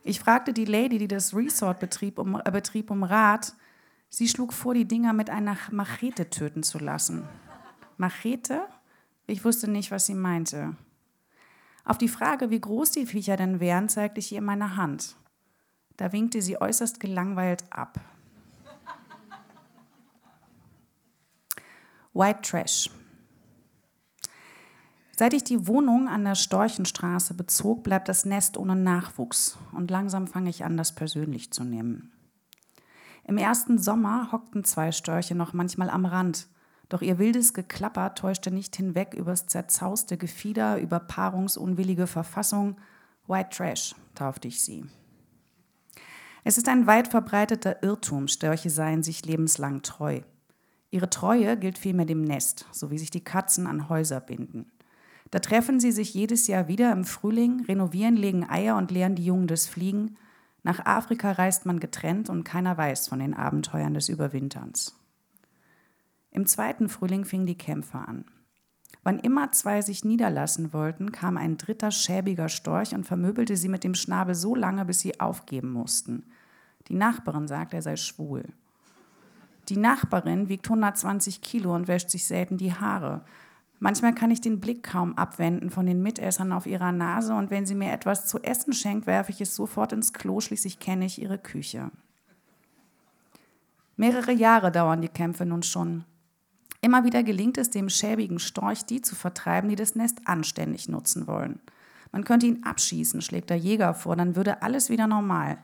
Ich 0.03 0.19
fragte 0.19 0.53
die 0.53 0.65
Lady, 0.65 0.97
die 0.97 1.07
das 1.07 1.35
Resort 1.35 1.79
betrieb, 1.79 2.17
um, 2.17 2.39
äh, 2.43 2.51
betrieb, 2.51 2.91
um 2.91 3.03
Rat. 3.03 3.53
Sie 4.09 4.27
schlug 4.27 4.51
vor, 4.51 4.73
die 4.73 4.87
Dinger 4.87 5.13
mit 5.13 5.29
einer 5.29 5.57
Machete 5.71 6.29
töten 6.29 6.63
zu 6.63 6.79
lassen. 6.79 7.23
Machete? 7.97 8.63
Ich 9.27 9.45
wusste 9.45 9.69
nicht, 9.69 9.91
was 9.91 10.05
sie 10.05 10.15
meinte. 10.15 10.75
Auf 11.91 11.97
die 11.97 12.07
Frage, 12.07 12.49
wie 12.51 12.61
groß 12.61 12.91
die 12.91 13.05
Viecher 13.05 13.35
denn 13.35 13.59
wären, 13.59 13.89
zeigte 13.89 14.21
ich 14.21 14.31
ihr 14.31 14.41
meine 14.41 14.77
Hand. 14.77 15.17
Da 15.97 16.13
winkte 16.13 16.41
sie 16.41 16.55
äußerst 16.55 17.01
gelangweilt 17.01 17.65
ab. 17.69 17.99
White 22.13 22.43
Trash. 22.43 22.89
Seit 25.17 25.33
ich 25.33 25.43
die 25.43 25.67
Wohnung 25.67 26.07
an 26.07 26.23
der 26.23 26.35
Storchenstraße 26.35 27.33
bezog, 27.33 27.83
bleibt 27.83 28.07
das 28.07 28.23
Nest 28.23 28.55
ohne 28.55 28.77
Nachwuchs 28.77 29.57
und 29.73 29.91
langsam 29.91 30.27
fange 30.27 30.49
ich 30.49 30.63
an, 30.63 30.77
das 30.77 30.95
persönlich 30.95 31.51
zu 31.51 31.65
nehmen. 31.65 32.13
Im 33.25 33.37
ersten 33.37 33.77
Sommer 33.77 34.31
hockten 34.31 34.63
zwei 34.63 34.93
Störche 34.93 35.35
noch 35.35 35.51
manchmal 35.51 35.89
am 35.89 36.05
Rand, 36.05 36.47
doch 36.91 37.01
ihr 37.01 37.19
wildes 37.19 37.53
Geklapper 37.53 38.15
täuschte 38.15 38.51
nicht 38.51 38.75
hinweg 38.75 39.13
übers 39.13 39.47
zerzauste 39.47 40.17
Gefieder, 40.17 40.77
über 40.77 40.99
paarungsunwillige 40.99 42.05
Verfassung. 42.05 42.75
White 43.27 43.49
Trash 43.55 43.95
taufte 44.13 44.49
ich 44.49 44.61
sie. 44.61 44.83
Es 46.43 46.57
ist 46.57 46.67
ein 46.67 46.87
weit 46.87 47.07
verbreiteter 47.07 47.81
Irrtum, 47.81 48.27
Störche 48.27 48.69
seien 48.69 49.03
sich 49.03 49.25
lebenslang 49.25 49.83
treu. 49.83 50.19
Ihre 50.89 51.09
Treue 51.09 51.55
gilt 51.55 51.77
vielmehr 51.77 52.05
dem 52.05 52.23
Nest, 52.23 52.65
so 52.73 52.91
wie 52.91 52.97
sich 52.97 53.09
die 53.09 53.23
Katzen 53.23 53.67
an 53.67 53.87
Häuser 53.87 54.19
binden. 54.19 54.69
Da 55.29 55.39
treffen 55.39 55.79
sie 55.79 55.93
sich 55.93 56.13
jedes 56.13 56.47
Jahr 56.47 56.67
wieder 56.67 56.91
im 56.91 57.05
Frühling, 57.05 57.63
renovieren, 57.69 58.17
legen 58.17 58.49
Eier 58.49 58.75
und 58.75 58.91
lehren 58.91 59.15
die 59.15 59.23
Jungen 59.23 59.47
des 59.47 59.65
Fliegen. 59.65 60.17
Nach 60.63 60.85
Afrika 60.85 61.31
reist 61.31 61.65
man 61.65 61.79
getrennt 61.79 62.29
und 62.29 62.43
keiner 62.43 62.77
weiß 62.77 63.07
von 63.07 63.19
den 63.19 63.33
Abenteuern 63.33 63.93
des 63.93 64.09
Überwinterns. 64.09 65.00
Im 66.31 66.45
zweiten 66.45 66.89
Frühling 66.89 67.25
fingen 67.25 67.45
die 67.45 67.57
Kämpfe 67.57 67.99
an. 67.99 68.25
Wann 69.03 69.19
immer 69.19 69.51
zwei 69.51 69.81
sich 69.81 70.05
niederlassen 70.05 70.73
wollten, 70.73 71.11
kam 71.11 71.37
ein 71.37 71.57
dritter 71.57 71.91
schäbiger 71.91 72.49
Storch 72.49 72.93
und 72.93 73.05
vermöbelte 73.05 73.57
sie 73.57 73.69
mit 73.69 73.83
dem 73.83 73.95
Schnabel 73.95 74.35
so 74.35 74.55
lange, 74.55 74.85
bis 74.85 74.99
sie 74.99 75.19
aufgeben 75.19 75.71
mussten. 75.71 76.23
Die 76.87 76.93
Nachbarin 76.93 77.47
sagt, 77.47 77.73
er 77.73 77.81
sei 77.81 77.95
schwul. 77.95 78.43
Die 79.69 79.77
Nachbarin 79.77 80.49
wiegt 80.49 80.67
120 80.67 81.41
Kilo 81.41 81.75
und 81.75 81.87
wäscht 81.87 82.09
sich 82.09 82.25
selten 82.25 82.57
die 82.57 82.73
Haare. 82.73 83.23
Manchmal 83.79 84.13
kann 84.13 84.29
ich 84.29 84.41
den 84.41 84.59
Blick 84.59 84.83
kaum 84.83 85.17
abwenden 85.17 85.71
von 85.71 85.87
den 85.87 86.03
Mitessern 86.03 86.51
auf 86.51 86.67
ihrer 86.67 86.91
Nase 86.91 87.33
und 87.33 87.49
wenn 87.49 87.65
sie 87.65 87.73
mir 87.73 87.91
etwas 87.91 88.27
zu 88.27 88.39
essen 88.43 88.73
schenkt, 88.73 89.07
werfe 89.07 89.31
ich 89.31 89.41
es 89.41 89.55
sofort 89.55 89.93
ins 89.93 90.13
Klo, 90.13 90.39
schließlich 90.39 90.79
kenne 90.79 91.05
ich 91.05 91.19
ihre 91.19 91.39
Küche. 91.39 91.89
Mehrere 93.95 94.31
Jahre 94.31 94.71
dauern 94.71 95.01
die 95.01 95.09
Kämpfe 95.09 95.45
nun 95.45 95.63
schon. 95.63 96.05
Immer 96.81 97.03
wieder 97.03 97.21
gelingt 97.21 97.59
es 97.59 97.69
dem 97.69 97.89
schäbigen 97.89 98.39
Storch, 98.39 98.85
die 98.85 99.01
zu 99.01 99.15
vertreiben, 99.15 99.69
die 99.69 99.75
das 99.75 99.93
Nest 99.93 100.19
anständig 100.25 100.89
nutzen 100.89 101.27
wollen. 101.27 101.59
Man 102.11 102.23
könnte 102.23 102.47
ihn 102.47 102.63
abschießen, 102.63 103.21
schlägt 103.21 103.51
der 103.51 103.57
Jäger 103.57 103.93
vor, 103.93 104.15
dann 104.15 104.35
würde 104.35 104.63
alles 104.63 104.89
wieder 104.89 105.05
normal. 105.05 105.63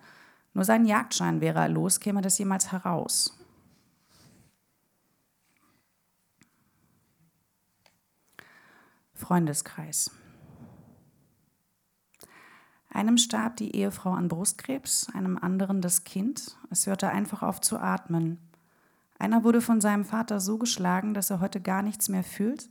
Nur 0.54 0.64
sein 0.64 0.86
Jagdschein 0.86 1.42
wäre 1.42 1.60
er 1.60 1.70
los, 1.70 2.00
käme 2.00 2.22
das 2.22 2.38
jemals 2.38 2.72
heraus. 2.72 3.38
Freundeskreis. 9.14 10.12
Einem 12.90 13.18
starb 13.18 13.58
die 13.58 13.76
Ehefrau 13.76 14.14
an 14.14 14.28
Brustkrebs, 14.28 15.10
einem 15.14 15.38
anderen 15.38 15.82
das 15.82 16.04
Kind. 16.04 16.58
Es 16.70 16.88
hörte 16.88 17.10
einfach 17.10 17.44
auf 17.44 17.60
zu 17.60 17.78
atmen. 17.78 18.47
Einer 19.20 19.44
wurde 19.44 19.62
von 19.62 19.82
seinem 19.82 20.06
Vater 20.06 20.40
so 20.40 20.58
geschlagen, 20.58 21.14
dass 21.14 21.30
er 21.30 21.40
heute 21.40 21.62
gar 21.62 21.82
nichts 21.82 22.10
mehr 22.10 22.24
fühlt. 22.24 22.70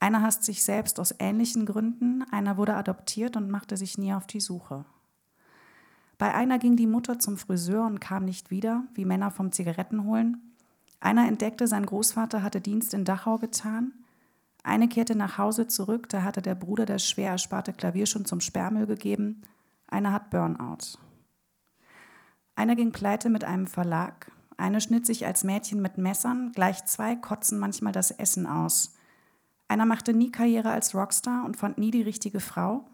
Einer 0.00 0.22
hasst 0.22 0.44
sich 0.44 0.62
selbst 0.62 1.00
aus 1.00 1.14
ähnlichen 1.18 1.66
Gründen. 1.66 2.24
Einer 2.30 2.56
wurde 2.56 2.74
adoptiert 2.74 3.36
und 3.36 3.50
machte 3.50 3.76
sich 3.76 3.98
nie 3.98 4.12
auf 4.12 4.26
die 4.26 4.40
Suche. 4.40 4.84
Bei 6.18 6.34
einer 6.34 6.58
ging 6.58 6.76
die 6.76 6.86
Mutter 6.86 7.18
zum 7.18 7.36
Friseur 7.36 7.86
und 7.86 8.00
kam 8.00 8.24
nicht 8.24 8.50
wieder, 8.50 8.84
wie 8.94 9.04
Männer 9.04 9.30
vom 9.30 9.52
Zigarettenholen. 9.52 10.54
Einer 11.00 11.28
entdeckte, 11.28 11.68
sein 11.68 11.86
Großvater 11.86 12.42
hatte 12.42 12.60
Dienst 12.60 12.92
in 12.92 13.04
Dachau 13.04 13.38
getan. 13.38 13.92
Eine 14.64 14.88
kehrte 14.88 15.14
nach 15.14 15.38
Hause 15.38 15.68
zurück, 15.68 16.08
da 16.08 16.24
hatte 16.24 16.42
der 16.42 16.56
Bruder 16.56 16.86
das 16.86 17.08
schwer 17.08 17.30
ersparte 17.30 17.72
Klavier 17.72 18.06
schon 18.06 18.24
zum 18.24 18.40
Sperrmüll 18.40 18.86
gegeben. 18.86 19.42
Einer 19.86 20.12
hat 20.12 20.30
Burnout. 20.30 20.98
Einer 22.56 22.74
ging 22.74 22.90
pleite 22.90 23.30
mit 23.30 23.44
einem 23.44 23.68
Verlag. 23.68 24.32
Eine 24.58 24.80
schnitt 24.80 25.06
sich 25.06 25.24
als 25.24 25.44
Mädchen 25.44 25.80
mit 25.80 25.98
Messern, 25.98 26.50
gleich 26.52 26.84
zwei 26.84 27.14
kotzen 27.14 27.60
manchmal 27.60 27.92
das 27.92 28.10
Essen 28.10 28.44
aus. 28.44 28.92
Einer 29.68 29.86
machte 29.86 30.12
nie 30.12 30.32
Karriere 30.32 30.70
als 30.70 30.96
Rockstar 30.96 31.44
und 31.44 31.56
fand 31.56 31.78
nie 31.78 31.92
die 31.92 32.02
richtige 32.02 32.40
Frau. 32.40 32.84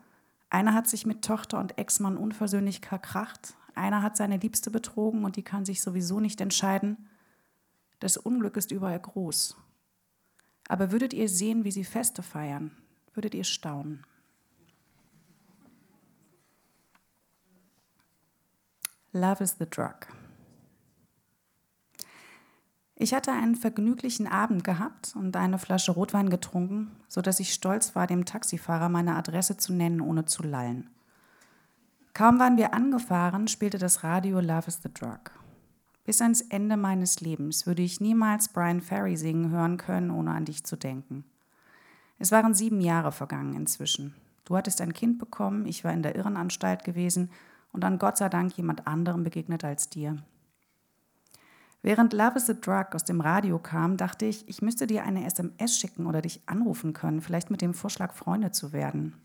Einer 0.50 0.74
hat 0.74 0.88
sich 0.88 1.07
mit 1.07 1.24
Tochter 1.24 1.59
und 1.59 1.79
Ex-Mann 1.79 2.18
unversöhnlich 2.18 2.81
verkracht. 2.81 3.55
Einer 3.74 4.03
hat 4.03 4.16
seine 4.16 4.37
Liebste 4.37 4.70
betrogen 4.70 5.24
und 5.24 5.37
die 5.37 5.42
kann 5.42 5.64
sich 5.64 5.81
sowieso 5.81 6.20
nicht 6.20 6.42
entscheiden. 6.42 7.09
Das 7.98 8.18
Unglück 8.18 8.59
ist 8.59 8.70
überall 8.70 9.00
groß. 9.00 9.57
Aber 10.68 10.92
würdet 10.92 11.14
ihr 11.14 11.31
sehen, 11.31 11.64
wie 11.64 11.72
sie 11.72 11.85
Feste 11.85 12.22
feiern, 12.22 12.72
würdet 13.14 13.35
ihr 13.35 13.44
staunen. 13.44 14.05
Love 19.12 19.42
is 19.42 19.57
the 19.59 19.66
drug. 19.68 20.07
Ich 22.97 23.13
hatte 23.13 23.33
einen 23.33 23.57
vergnüglichen 23.57 24.29
Abend 24.29 24.63
gehabt 24.63 25.15
und 25.17 25.37
eine 25.37 25.59
Flasche 25.59 25.93
Rotwein 25.93 26.31
getrunken, 26.31 26.93
sodass 27.09 27.41
ich 27.41 27.53
stolz 27.53 27.97
war, 27.97 28.07
dem 28.07 28.25
Taxifahrer 28.25 28.89
meine 28.89 29.17
Adresse 29.17 29.57
zu 29.57 29.73
nennen, 29.73 30.01
ohne 30.01 30.27
zu 30.27 30.45
lallen. 30.45 30.89
Kaum 32.13 32.39
waren 32.39 32.57
wir 32.57 32.73
angefahren, 32.73 33.49
spielte 33.49 33.79
das 33.79 34.05
Radio 34.05 34.39
Love 34.39 34.69
is 34.69 34.81
the 34.83 34.95
Drug. 34.95 35.33
Bis 36.05 36.21
ans 36.23 36.43
Ende 36.43 36.77
meines 36.77 37.21
Lebens 37.21 37.67
würde 37.67 37.83
ich 37.83 38.01
niemals 38.01 38.49
Brian 38.49 38.81
Ferry 38.81 39.17
singen 39.17 39.51
hören 39.51 39.79
können, 39.79 40.13
ohne 40.13 40.31
an 40.31 40.45
dich 40.45 40.63
zu 40.63 40.77
denken. 40.77 41.25
Es 42.21 42.31
waren 42.31 42.55
sieben 42.55 42.81
Jahre 42.81 43.11
vergangen 43.11 43.55
inzwischen. 43.55 44.15
Du 44.45 44.57
hattest 44.57 44.81
ein 44.81 44.93
Kind 44.93 45.19
bekommen, 45.19 45.67
ich 45.67 45.83
war 45.83 45.93
in 45.93 46.03
der 46.03 46.15
Irrenanstalt 46.15 46.85
gewesen 46.85 47.31
und 47.73 47.83
dann 47.83 47.99
Gott 47.99 48.19
sei 48.19 48.29
Dank 48.29 48.57
jemand 48.57 48.87
anderem 48.87 49.25
begegnet 49.25 49.65
als 49.65 49.89
dir. 49.89 50.23
Während 51.85 52.14
Love 52.14 52.37
is 52.37 52.49
a 52.49 52.55
Drug 52.55 52.94
aus 52.94 53.05
dem 53.05 53.20
Radio 53.20 53.59
kam, 53.59 53.99
dachte 53.99 54.25
ich, 54.25 54.49
ich 54.49 54.62
müsste 54.62 54.87
dir 54.87 55.05
eine 55.05 55.27
SMS 55.27 55.79
schicken 55.79 56.07
oder 56.07 56.23
dich 56.23 56.40
anrufen 56.47 56.94
können, 56.94 57.20
vielleicht 57.20 57.51
mit 57.51 57.61
dem 57.61 57.75
Vorschlag, 57.75 58.14
Freunde 58.14 58.53
zu 58.53 58.73
werden. 58.73 59.20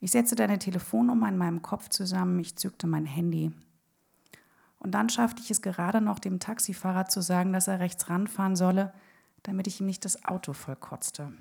Ich 0.00 0.12
setzte 0.12 0.34
deine 0.34 0.58
Telefonnummer 0.58 1.28
in 1.28 1.36
meinem 1.36 1.60
Kopf 1.60 1.90
zusammen, 1.90 2.38
ich 2.38 2.56
zückte 2.56 2.86
mein 2.86 3.04
Handy. 3.04 3.52
Und 4.78 4.92
dann 4.92 5.10
schaffte 5.10 5.42
ich 5.42 5.50
es 5.50 5.60
gerade 5.60 6.00
noch, 6.00 6.18
dem 6.18 6.40
Taxifahrer 6.40 7.04
zu 7.04 7.20
sagen, 7.20 7.52
dass 7.52 7.68
er 7.68 7.80
rechts 7.80 8.08
ranfahren 8.08 8.56
solle, 8.56 8.94
damit 9.42 9.66
ich 9.66 9.78
ihm 9.78 9.86
nicht 9.86 10.06
das 10.06 10.24
Auto 10.24 10.54
vollkotzte. 10.54 11.34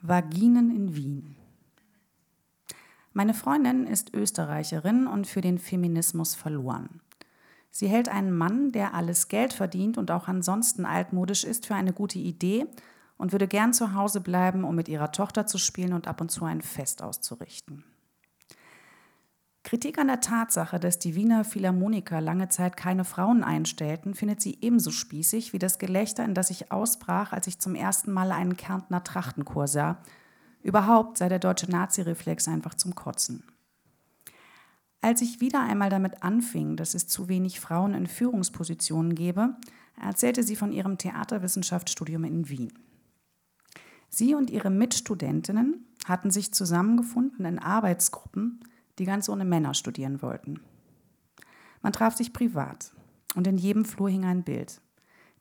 Vaginen 0.00 0.74
in 0.74 0.96
Wien. 0.96 1.37
Meine 3.12 3.34
Freundin 3.34 3.86
ist 3.86 4.14
Österreicherin 4.14 5.06
und 5.06 5.26
für 5.26 5.40
den 5.40 5.58
Feminismus 5.58 6.34
verloren. 6.34 7.00
Sie 7.70 7.88
hält 7.88 8.08
einen 8.08 8.36
Mann, 8.36 8.72
der 8.72 8.94
alles 8.94 9.28
Geld 9.28 9.52
verdient 9.52 9.98
und 9.98 10.10
auch 10.10 10.28
ansonsten 10.28 10.84
altmodisch 10.84 11.44
ist, 11.44 11.66
für 11.66 11.74
eine 11.74 11.92
gute 11.92 12.18
Idee 12.18 12.66
und 13.16 13.32
würde 13.32 13.48
gern 13.48 13.72
zu 13.72 13.94
Hause 13.94 14.20
bleiben, 14.20 14.64
um 14.64 14.74
mit 14.74 14.88
ihrer 14.88 15.12
Tochter 15.12 15.46
zu 15.46 15.58
spielen 15.58 15.92
und 15.92 16.08
ab 16.08 16.20
und 16.20 16.30
zu 16.30 16.44
ein 16.44 16.62
Fest 16.62 17.02
auszurichten. 17.02 17.84
Kritik 19.64 19.98
an 19.98 20.06
der 20.06 20.20
Tatsache, 20.20 20.80
dass 20.80 20.98
die 20.98 21.14
Wiener 21.14 21.44
Philharmoniker 21.44 22.22
lange 22.22 22.48
Zeit 22.48 22.78
keine 22.78 23.04
Frauen 23.04 23.44
einstellten, 23.44 24.14
findet 24.14 24.40
sie 24.40 24.56
ebenso 24.62 24.90
spießig 24.90 25.52
wie 25.52 25.58
das 25.58 25.78
Gelächter, 25.78 26.24
in 26.24 26.32
das 26.32 26.48
ich 26.48 26.72
ausbrach, 26.72 27.32
als 27.32 27.48
ich 27.48 27.58
zum 27.58 27.74
ersten 27.74 28.10
Mal 28.10 28.32
einen 28.32 28.56
Kärntner 28.56 29.04
Trachtenchor 29.04 29.66
sah, 29.66 29.98
Überhaupt 30.62 31.18
sei 31.18 31.28
der 31.28 31.38
deutsche 31.38 31.70
Nazi-Reflex 31.70 32.48
einfach 32.48 32.74
zum 32.74 32.94
Kotzen. 32.94 33.44
Als 35.00 35.22
ich 35.22 35.40
wieder 35.40 35.60
einmal 35.60 35.90
damit 35.90 36.22
anfing, 36.22 36.76
dass 36.76 36.94
es 36.94 37.06
zu 37.06 37.28
wenig 37.28 37.60
Frauen 37.60 37.94
in 37.94 38.06
Führungspositionen 38.06 39.14
gebe, 39.14 39.56
erzählte 40.00 40.42
sie 40.42 40.56
von 40.56 40.72
ihrem 40.72 40.98
Theaterwissenschaftsstudium 40.98 42.24
in 42.24 42.48
Wien. 42.48 42.72
Sie 44.08 44.34
und 44.34 44.50
ihre 44.50 44.70
Mitstudentinnen 44.70 45.86
hatten 46.06 46.30
sich 46.30 46.52
zusammengefunden 46.52 47.44
in 47.44 47.58
Arbeitsgruppen, 47.58 48.60
die 48.98 49.04
ganz 49.04 49.28
ohne 49.28 49.44
Männer 49.44 49.74
studieren 49.74 50.22
wollten. 50.22 50.60
Man 51.82 51.92
traf 51.92 52.16
sich 52.16 52.32
privat 52.32 52.92
und 53.36 53.46
in 53.46 53.58
jedem 53.58 53.84
Flur 53.84 54.10
hing 54.10 54.24
ein 54.24 54.42
Bild. 54.42 54.80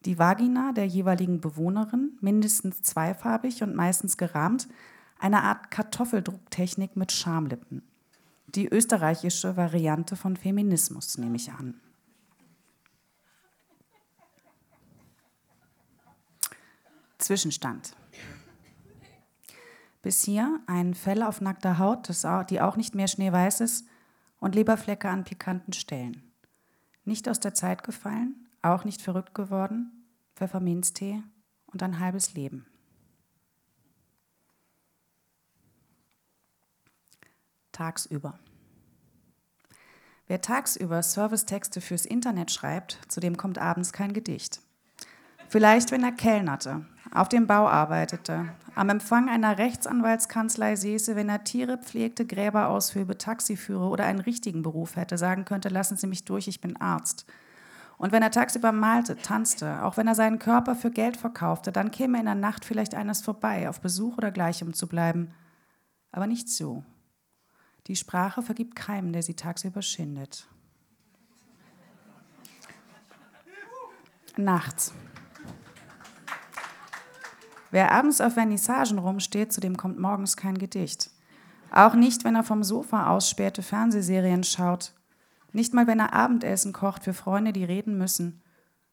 Die 0.06 0.20
Vagina 0.20 0.74
der 0.74 0.86
jeweiligen 0.86 1.42
Bewohnerin, 1.42 2.18
mindestens 2.22 2.82
zweifarbig 2.84 3.64
und 3.64 3.76
meistens 3.76 4.18
gerahmt, 4.18 4.68
eine 5.20 5.44
Art 5.44 5.72
Kartoffeldrucktechnik 5.72 6.96
mit 6.96 7.12
Schamlippen. 7.12 7.84
Die 8.48 8.68
österreichische 8.68 9.58
Variante 9.58 10.16
von 10.16 10.38
Feminismus, 10.38 11.18
nehme 11.18 11.36
ich 11.36 11.52
an. 11.52 11.80
Zwischenstand. 17.18 17.94
Bis 20.02 20.24
hier 20.24 20.62
ein 20.68 20.94
Fell 20.94 21.24
auf 21.24 21.42
nackter 21.42 21.80
Haut, 21.80 22.08
die 22.50 22.62
auch 22.62 22.78
nicht 22.78 22.96
mehr 22.96 23.08
schneeweiß 23.08 23.62
ist, 23.62 23.88
und 24.40 24.56
Leberflecke 24.56 25.10
an 25.10 25.24
pikanten 25.24 25.74
Stellen. 25.74 26.32
Nicht 27.06 27.28
aus 27.28 27.40
der 27.40 27.54
Zeit 27.54 27.84
gefallen, 27.84 28.48
auch 28.62 28.86
nicht 28.86 29.02
verrückt 29.02 29.34
geworden, 29.34 30.06
Pfefferminztee 30.36 31.24
und 31.66 31.82
ein 31.82 32.00
halbes 32.00 32.36
Leben. 32.36 32.66
Tagsüber. 37.78 38.40
Wer 40.26 40.42
tagsüber 40.42 41.04
Servicetexte 41.04 41.80
fürs 41.80 42.08
Internet 42.08 42.50
schreibt, 42.50 43.00
zu 43.08 43.20
dem 43.20 43.38
kommt 43.38 43.60
abends 43.60 43.94
kein 43.94 44.14
Gedicht. 44.14 44.62
Vielleicht, 45.48 45.92
wenn 45.92 46.04
er 46.04 46.12
kellnerte, 46.12 46.88
auf 47.12 47.30
dem 47.30 47.46
Bau 47.46 47.68
arbeitete, 47.68 48.50
am 48.74 48.90
Empfang 48.90 49.30
einer 49.30 49.60
Rechtsanwaltskanzlei 49.60 50.76
säße, 50.76 51.16
wenn 51.16 51.30
er 51.30 51.44
Tiere 51.44 51.78
pflegte, 51.78 52.26
Gräber 52.26 52.70
aushöbe, 52.70 53.20
Taxi 53.20 53.56
führe 53.56 53.90
oder 53.90 54.06
einen 54.06 54.22
richtigen 54.22 54.64
Beruf 54.64 54.96
hätte, 54.96 55.20
sagen 55.20 55.46
könnte, 55.46 55.70
lassen 55.70 55.98
Sie 55.98 56.08
mich 56.08 56.26
durch, 56.26 56.48
ich 56.48 56.62
bin 56.62 56.78
Arzt. 56.78 57.28
Und 58.00 58.12
wenn 58.12 58.24
er 58.24 58.32
tagsüber 58.32 58.72
malte, 58.72 59.18
tanzte, 59.18 59.84
auch 59.84 59.98
wenn 59.98 60.08
er 60.08 60.16
seinen 60.16 60.40
Körper 60.40 60.74
für 60.74 60.90
Geld 60.90 61.16
verkaufte, 61.16 61.72
dann 61.72 61.92
käme 61.92 62.18
in 62.20 62.26
der 62.26 62.34
Nacht 62.34 62.66
vielleicht 62.66 62.96
eines 62.96 63.22
vorbei, 63.22 63.70
auf 63.70 63.82
Besuch 63.82 64.18
oder 64.18 64.32
gleichem 64.32 64.74
zu 64.74 64.88
bleiben. 64.88 65.32
Aber 66.12 66.26
nicht 66.26 66.50
so. 66.50 66.84
Die 67.88 67.96
Sprache 67.96 68.42
vergibt 68.42 68.76
keinem, 68.76 69.14
der 69.14 69.24
sie 69.24 69.36
tagsüber 69.36 69.82
schindet. 69.82 70.48
Nachts. 74.36 74.94
Wer 77.72 77.92
abends 77.92 78.22
auf 78.22 78.34
Vernissagen 78.34 79.00
rumsteht, 79.00 79.52
zu 79.52 79.62
dem 79.62 79.78
kommt 79.78 80.00
morgens 80.00 80.38
kein 80.38 80.58
Gedicht. 80.58 81.12
Auch 81.72 81.96
nicht, 81.96 82.24
wenn 82.24 82.36
er 82.36 82.44
vom 82.44 82.64
Sofa 82.64 83.10
aus 83.10 83.30
späte 83.30 83.62
Fernsehserien 83.62 84.44
schaut. 84.44 84.94
Nicht 85.54 85.74
mal, 85.74 85.88
wenn 85.88 86.00
er 86.00 86.14
Abendessen 86.14 86.74
kocht 86.74 87.04
für 87.04 87.14
Freunde, 87.14 87.52
die 87.52 87.64
reden 87.64 87.98
müssen. 87.98 88.42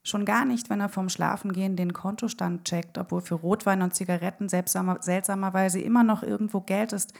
Schon 0.03 0.25
gar 0.25 0.45
nicht, 0.45 0.69
wenn 0.69 0.81
er 0.81 0.89
vom 0.89 1.09
Schlafengehen 1.09 1.75
den 1.75 1.93
Kontostand 1.93 2.65
checkt, 2.65 2.97
obwohl 2.97 3.21
für 3.21 3.35
Rotwein 3.35 3.81
und 3.81 3.95
Zigaretten 3.95 4.49
seltsamerweise 4.49 5.79
immer 5.79 6.03
noch 6.03 6.21
irgendwo 6.21 6.61
Geld 6.61 6.93
ist. 6.93 7.13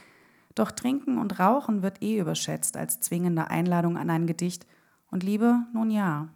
Doch 0.56 0.72
Trinken 0.72 1.18
und 1.18 1.38
Rauchen 1.38 1.82
wird 1.82 2.02
eh 2.02 2.18
überschätzt 2.18 2.78
als 2.78 2.98
zwingende 2.98 3.50
Einladung 3.50 3.98
an 3.98 4.08
ein 4.08 4.26
Gedicht. 4.26 4.66
Und 5.10 5.22
Liebe, 5.22 5.60
nun 5.74 5.90
ja, 5.90 6.28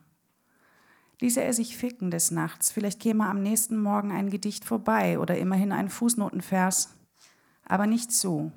ließe 1.21 1.43
er 1.43 1.55
sich 1.55 1.77
ficken 1.77 2.11
des 2.11 2.31
Nachts, 2.31 2.71
vielleicht 2.71 3.01
käme 3.01 3.27
am 3.27 3.43
nächsten 3.43 3.81
Morgen 3.81 4.13
ein 4.13 4.29
Gedicht 4.29 4.67
vorbei 4.67 5.19
oder 5.19 5.39
immerhin 5.39 5.73
ein 5.73 5.89
Fußnotenvers. 5.89 6.95
Aber 7.65 7.87
nicht 7.87 8.13
so. 8.13 8.53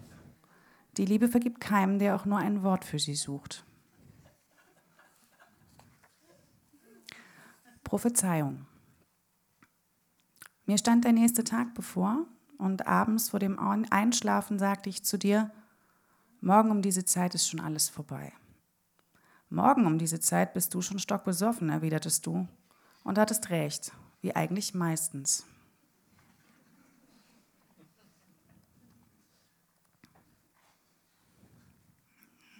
Die 0.97 1.05
Liebe 1.05 1.29
vergibt 1.29 1.61
keinem, 1.61 1.97
der 1.97 2.15
auch 2.15 2.25
nur 2.25 2.39
ein 2.39 2.61
Wort 2.61 2.83
für 2.83 2.99
sie 2.99 3.15
sucht. 3.15 3.65
Prophezeiung. 7.85 8.65
Mir 10.65 10.77
stand 10.77 11.05
der 11.05 11.13
nächste 11.13 11.45
Tag 11.45 11.73
bevor 11.73 12.25
und 12.63 12.87
abends 12.87 13.29
vor 13.29 13.41
dem 13.41 13.59
Einschlafen 13.59 14.57
sagte 14.57 14.89
ich 14.89 15.03
zu 15.03 15.17
dir, 15.17 15.51
morgen 16.39 16.71
um 16.71 16.81
diese 16.81 17.03
Zeit 17.03 17.35
ist 17.35 17.49
schon 17.49 17.59
alles 17.59 17.89
vorbei. 17.89 18.31
Morgen 19.49 19.85
um 19.85 19.97
diese 19.97 20.21
Zeit 20.21 20.53
bist 20.53 20.73
du 20.73 20.81
schon 20.81 20.97
stockbesoffen, 20.97 21.67
erwidertest 21.67 22.25
du. 22.25 22.47
Und 23.03 23.17
hattest 23.17 23.49
recht, 23.49 23.91
wie 24.21 24.33
eigentlich 24.33 24.73
meistens. 24.73 25.45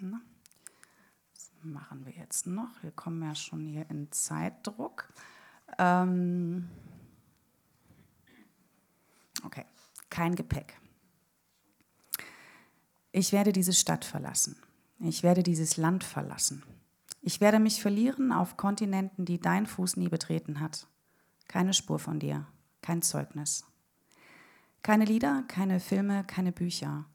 Was 0.02 1.52
machen 1.64 2.06
wir 2.06 2.12
jetzt 2.12 2.46
noch? 2.46 2.84
Wir 2.84 2.92
kommen 2.92 3.24
ja 3.24 3.36
schon 3.36 3.66
hier 3.66 3.90
in 3.90 4.12
Zeitdruck. 4.12 5.08
Ähm 5.78 6.70
kein 10.14 10.36
Gepäck. 10.36 10.80
Ich 13.12 13.32
werde 13.32 13.52
diese 13.52 13.74
Stadt 13.74 14.06
verlassen. 14.06 14.56
Ich 15.00 15.24
werde 15.24 15.42
dieses 15.42 15.76
Land 15.76 16.04
verlassen. 16.04 16.62
Ich 17.22 17.42
werde 17.42 17.58
mich 17.58 17.82
verlieren 17.82 18.32
auf 18.32 18.56
Kontinenten, 18.56 19.26
die 19.26 19.40
dein 19.40 19.66
Fuß 19.66 19.98
nie 19.98 20.10
betreten 20.10 20.60
hat. 20.60 20.86
Keine 21.48 21.74
Spur 21.74 21.98
von 21.98 22.20
dir, 22.20 22.46
kein 22.84 23.02
Zeugnis. 23.02 23.66
Keine 24.84 25.06
Lieder, 25.06 25.46
keine 25.48 25.80
Filme, 25.80 26.24
keine 26.26 26.52
Bücher, 26.52 27.06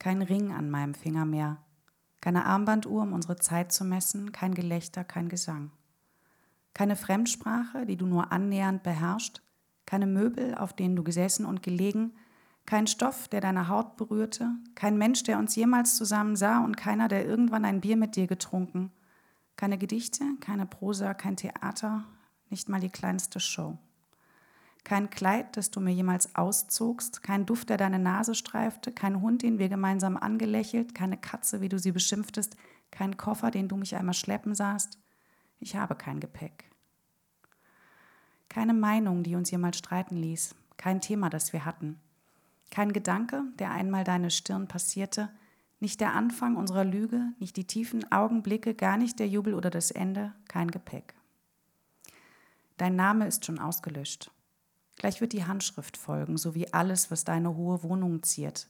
kein 0.00 0.20
Ring 0.20 0.50
an 0.50 0.68
meinem 0.68 0.94
Finger 0.94 1.26
mehr, 1.26 1.58
keine 2.20 2.44
Armbanduhr, 2.44 3.02
um 3.02 3.12
unsere 3.12 3.36
Zeit 3.36 3.70
zu 3.70 3.84
messen, 3.84 4.32
kein 4.32 4.54
Gelächter, 4.54 5.04
kein 5.04 5.28
Gesang. 5.28 5.70
Keine 6.74 6.96
Fremdsprache, 6.96 7.86
die 7.86 7.96
du 7.96 8.06
nur 8.06 8.32
annähernd 8.32 8.82
beherrschst, 8.82 9.42
keine 9.86 10.08
Möbel, 10.08 10.56
auf 10.56 10.72
denen 10.72 10.96
du 10.96 11.04
gesessen 11.04 11.46
und 11.46 11.62
gelegen, 11.62 12.14
kein 12.68 12.86
Stoff, 12.86 13.28
der 13.28 13.40
deine 13.40 13.68
Haut 13.68 13.96
berührte, 13.96 14.50
kein 14.74 14.98
Mensch, 14.98 15.22
der 15.22 15.38
uns 15.38 15.56
jemals 15.56 15.96
zusammen 15.96 16.36
sah 16.36 16.62
und 16.62 16.76
keiner, 16.76 17.08
der 17.08 17.24
irgendwann 17.24 17.64
ein 17.64 17.80
Bier 17.80 17.96
mit 17.96 18.14
dir 18.14 18.26
getrunken, 18.26 18.92
keine 19.56 19.78
Gedichte, 19.78 20.22
keine 20.40 20.66
Prosa, 20.66 21.14
kein 21.14 21.38
Theater, 21.38 22.04
nicht 22.50 22.68
mal 22.68 22.78
die 22.78 22.90
kleinste 22.90 23.40
Show. 23.40 23.78
Kein 24.84 25.08
Kleid, 25.08 25.56
das 25.56 25.70
du 25.70 25.80
mir 25.80 25.94
jemals 25.94 26.34
auszogst, 26.34 27.22
kein 27.22 27.46
Duft, 27.46 27.70
der 27.70 27.78
deine 27.78 27.98
Nase 27.98 28.34
streifte, 28.34 28.92
kein 28.92 29.22
Hund, 29.22 29.42
den 29.42 29.58
wir 29.58 29.70
gemeinsam 29.70 30.18
angelächelt, 30.18 30.94
keine 30.94 31.16
Katze, 31.16 31.62
wie 31.62 31.70
du 31.70 31.78
sie 31.78 31.92
beschimpftest, 31.92 32.54
kein 32.90 33.16
Koffer, 33.16 33.50
den 33.50 33.68
du 33.68 33.78
mich 33.78 33.96
einmal 33.96 34.12
schleppen 34.12 34.54
sahst. 34.54 34.98
Ich 35.58 35.74
habe 35.74 35.94
kein 35.94 36.20
Gepäck. 36.20 36.70
Keine 38.50 38.74
Meinung, 38.74 39.22
die 39.22 39.36
uns 39.36 39.50
jemals 39.50 39.78
streiten 39.78 40.18
ließ, 40.18 40.54
kein 40.76 41.00
Thema, 41.00 41.30
das 41.30 41.54
wir 41.54 41.64
hatten. 41.64 41.98
Kein 42.70 42.92
Gedanke, 42.92 43.44
der 43.58 43.70
einmal 43.70 44.04
deine 44.04 44.30
Stirn 44.30 44.68
passierte, 44.68 45.30
nicht 45.80 46.00
der 46.00 46.14
Anfang 46.14 46.56
unserer 46.56 46.84
Lüge, 46.84 47.32
nicht 47.38 47.56
die 47.56 47.66
tiefen 47.66 48.10
Augenblicke, 48.10 48.74
gar 48.74 48.96
nicht 48.96 49.18
der 49.18 49.28
Jubel 49.28 49.54
oder 49.54 49.70
das 49.70 49.90
Ende, 49.90 50.34
kein 50.48 50.70
Gepäck. 50.70 51.14
Dein 52.76 52.96
Name 52.96 53.26
ist 53.26 53.44
schon 53.44 53.58
ausgelöscht. 53.58 54.30
Gleich 54.96 55.20
wird 55.20 55.32
die 55.32 55.44
Handschrift 55.44 55.96
folgen, 55.96 56.36
so 56.36 56.54
wie 56.54 56.72
alles, 56.72 57.10
was 57.10 57.24
deine 57.24 57.54
hohe 57.54 57.82
Wohnung 57.84 58.22
ziert. 58.22 58.68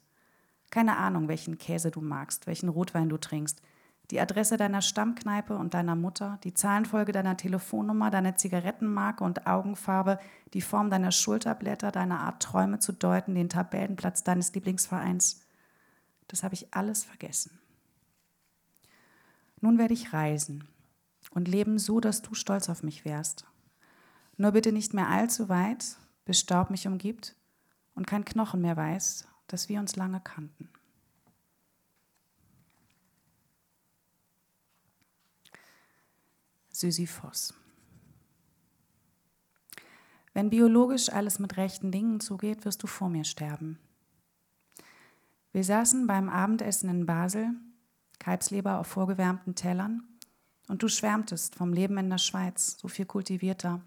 Keine 0.70 0.98
Ahnung, 0.98 1.28
welchen 1.28 1.56
Käse 1.56 1.90
du 1.90 2.02
magst, 2.02 2.46
welchen 2.46 2.68
Rotwein 2.68 3.08
du 3.08 3.16
trinkst, 3.16 3.62
die 4.10 4.20
Adresse 4.20 4.56
deiner 4.56 4.80
Stammkneipe 4.80 5.56
und 5.56 5.74
deiner 5.74 5.94
Mutter, 5.94 6.38
die 6.44 6.54
Zahlenfolge 6.54 7.12
deiner 7.12 7.36
Telefonnummer, 7.36 8.10
deine 8.10 8.36
Zigarettenmarke 8.36 9.22
und 9.22 9.46
Augenfarbe, 9.46 10.18
die 10.54 10.62
Form 10.62 10.88
deiner 10.88 11.12
Schulterblätter, 11.12 11.92
deine 11.92 12.20
Art 12.20 12.42
Träume 12.42 12.78
zu 12.78 12.92
deuten, 12.92 13.34
den 13.34 13.50
Tabellenplatz 13.50 14.24
deines 14.24 14.54
Lieblingsvereins. 14.54 15.42
Das 16.26 16.42
habe 16.42 16.54
ich 16.54 16.72
alles 16.74 17.04
vergessen. 17.04 17.58
Nun 19.60 19.76
werde 19.76 19.94
ich 19.94 20.12
reisen 20.12 20.64
und 21.30 21.48
leben 21.48 21.78
so, 21.78 22.00
dass 22.00 22.22
du 22.22 22.34
stolz 22.34 22.68
auf 22.68 22.82
mich 22.82 23.04
wärst. 23.04 23.44
Nur 24.36 24.52
bitte 24.52 24.72
nicht 24.72 24.94
mehr 24.94 25.08
allzu 25.08 25.48
weit, 25.48 25.96
bis 26.24 26.40
Staub 26.40 26.70
mich 26.70 26.86
umgibt 26.86 27.34
und 27.94 28.06
kein 28.06 28.24
Knochen 28.24 28.62
mehr 28.62 28.76
weiß, 28.76 29.26
dass 29.48 29.68
wir 29.68 29.80
uns 29.80 29.96
lange 29.96 30.20
kannten. 30.20 30.70
Sisyphos. 36.78 37.54
Wenn 40.32 40.50
biologisch 40.50 41.10
alles 41.10 41.38
mit 41.38 41.56
rechten 41.56 41.90
Dingen 41.90 42.20
zugeht, 42.20 42.64
wirst 42.64 42.82
du 42.82 42.86
vor 42.86 43.08
mir 43.08 43.24
sterben. 43.24 43.78
Wir 45.52 45.64
saßen 45.64 46.06
beim 46.06 46.28
Abendessen 46.28 46.88
in 46.88 47.06
Basel, 47.06 47.50
Kalbsleber 48.20 48.78
auf 48.78 48.86
vorgewärmten 48.86 49.54
Tellern, 49.54 50.04
und 50.68 50.82
du 50.82 50.88
schwärmtest 50.88 51.56
vom 51.56 51.72
Leben 51.72 51.96
in 51.98 52.10
der 52.10 52.18
Schweiz, 52.18 52.76
so 52.78 52.88
viel 52.88 53.06
kultivierter. 53.06 53.80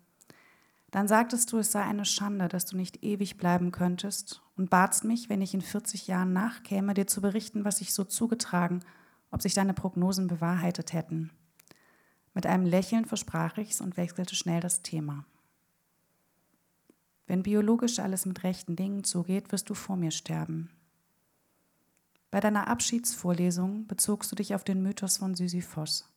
Dann 0.89 1.07
sagtest 1.07 1.53
du, 1.53 1.59
es 1.59 1.71
sei 1.71 1.83
eine 1.83 2.03
Schande, 2.03 2.49
dass 2.49 2.65
du 2.65 2.75
nicht 2.75 3.03
ewig 3.03 3.37
bleiben 3.37 3.71
könntest 3.71 4.41
und 4.57 4.69
batst 4.69 5.05
mich, 5.05 5.29
wenn 5.29 5.41
ich 5.41 5.53
in 5.53 5.61
40 5.61 6.07
Jahren 6.07 6.33
nachkäme, 6.33 6.93
dir 6.93 7.07
zu 7.07 7.21
berichten, 7.21 7.63
was 7.63 7.77
sich 7.77 7.93
so 7.93 8.03
zugetragen, 8.03 8.81
ob 9.29 9.41
sich 9.41 9.53
deine 9.53 9.73
Prognosen 9.73 10.27
bewahrheitet 10.27 10.91
hätten. 10.91 11.31
Mit 12.33 12.45
einem 12.45 12.65
Lächeln 12.65 13.05
versprach 13.05 13.57
ich's 13.57 13.81
und 13.81 13.97
wechselte 13.97 14.35
schnell 14.35 14.61
das 14.61 14.81
Thema. 14.81 15.25
Wenn 17.27 17.43
biologisch 17.43 17.99
alles 17.99 18.25
mit 18.25 18.43
rechten 18.43 18.75
Dingen 18.75 19.03
zugeht, 19.03 19.51
wirst 19.51 19.69
du 19.69 19.73
vor 19.73 19.95
mir 19.95 20.11
sterben. 20.11 20.69
Bei 22.29 22.39
deiner 22.39 22.67
Abschiedsvorlesung 22.67 23.87
bezogst 23.87 24.31
du 24.31 24.35
dich 24.35 24.55
auf 24.55 24.63
den 24.63 24.81
Mythos 24.81 25.17
von 25.17 25.35
Sisyphos. 25.35 26.09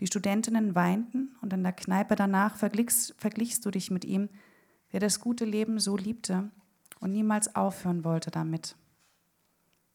Die 0.00 0.06
Studentinnen 0.06 0.74
weinten 0.74 1.36
und 1.40 1.52
in 1.52 1.62
der 1.62 1.72
Kneipe 1.72 2.16
danach 2.16 2.56
verglichst, 2.56 3.14
verglichst 3.16 3.64
du 3.64 3.70
dich 3.70 3.90
mit 3.90 4.04
ihm, 4.04 4.28
der 4.92 5.00
das 5.00 5.20
gute 5.20 5.44
Leben 5.44 5.78
so 5.78 5.96
liebte 5.96 6.50
und 7.00 7.12
niemals 7.12 7.54
aufhören 7.54 8.04
wollte 8.04 8.30
damit. 8.30 8.76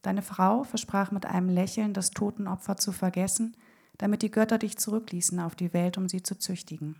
Deine 0.02 0.22
Frau 0.22 0.64
versprach 0.64 1.12
mit 1.12 1.26
einem 1.26 1.50
Lächeln, 1.50 1.94
das 1.94 2.12
Totenopfer 2.12 2.78
zu 2.78 2.92
vergessen, 2.92 3.56
damit 3.98 4.22
die 4.22 4.32
Götter 4.32 4.58
dich 4.58 4.78
zurückließen 4.78 5.40
auf 5.40 5.56
die 5.56 5.74
Welt, 5.74 5.98
um 5.98 6.10
sie 6.10 6.24
zu 6.24 6.38
züchtigen. 6.38 6.96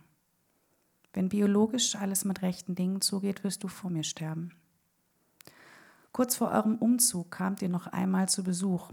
Wenn 1.12 1.28
biologisch 1.28 1.96
alles 1.96 2.24
mit 2.24 2.42
rechten 2.42 2.74
Dingen 2.74 3.00
zugeht, 3.00 3.44
wirst 3.44 3.62
du 3.64 3.68
vor 3.68 3.90
mir 3.90 4.04
sterben. 4.04 4.52
Kurz 6.12 6.36
vor 6.36 6.50
eurem 6.50 6.76
Umzug 6.76 7.30
kamt 7.30 7.62
ihr 7.62 7.68
noch 7.68 7.86
einmal 7.86 8.28
zu 8.28 8.44
Besuch. 8.44 8.92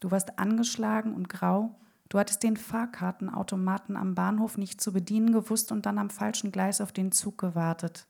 Du 0.00 0.10
warst 0.10 0.38
angeschlagen 0.38 1.14
und 1.14 1.28
grau, 1.28 1.76
du 2.08 2.18
hattest 2.18 2.42
den 2.42 2.56
Fahrkartenautomaten 2.56 3.96
am 3.96 4.14
Bahnhof 4.14 4.58
nicht 4.58 4.80
zu 4.80 4.92
bedienen 4.92 5.32
gewusst 5.32 5.72
und 5.72 5.86
dann 5.86 5.98
am 5.98 6.10
falschen 6.10 6.52
Gleis 6.52 6.80
auf 6.80 6.92
den 6.92 7.12
Zug 7.12 7.38
gewartet. 7.38 8.06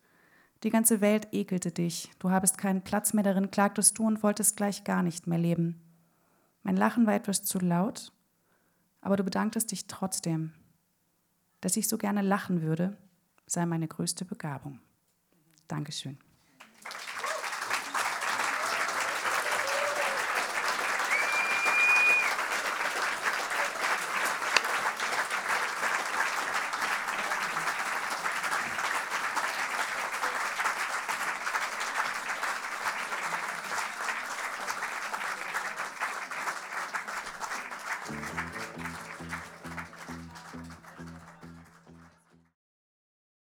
Die 0.63 0.71
ganze 0.71 1.01
Welt 1.01 1.29
ekelte 1.33 1.73
dich, 1.73 2.11
du 2.19 2.31
habest 2.31 2.57
keinen 2.57 2.83
Platz 2.83 3.15
mehr 3.15 3.25
darin, 3.25 3.51
klagtest 3.51 3.99
du 3.99 4.07
und 4.07 4.23
wolltest 4.23 4.57
gleich 4.57 4.85
gar 4.85 5.03
nicht 5.03 5.27
mehr 5.27 5.39
leben. 5.39 5.81
Mein 6.63 6.77
Lachen 6.77 7.07
war 7.07 7.15
etwas 7.15 7.43
zu 7.43 7.59
laut, 7.59 8.13
aber 9.03 9.17
du 9.17 9.25
bedanktest 9.25 9.71
dich 9.71 9.87
trotzdem. 9.87 10.53
Dass 11.61 11.77
ich 11.77 11.89
so 11.89 11.99
gerne 11.99 12.23
lachen 12.23 12.63
würde, 12.63 12.97
sei 13.47 13.67
meine 13.67 13.87
größte 13.87 14.25
Begabung. 14.25 14.81
Dankeschön. 15.69 16.19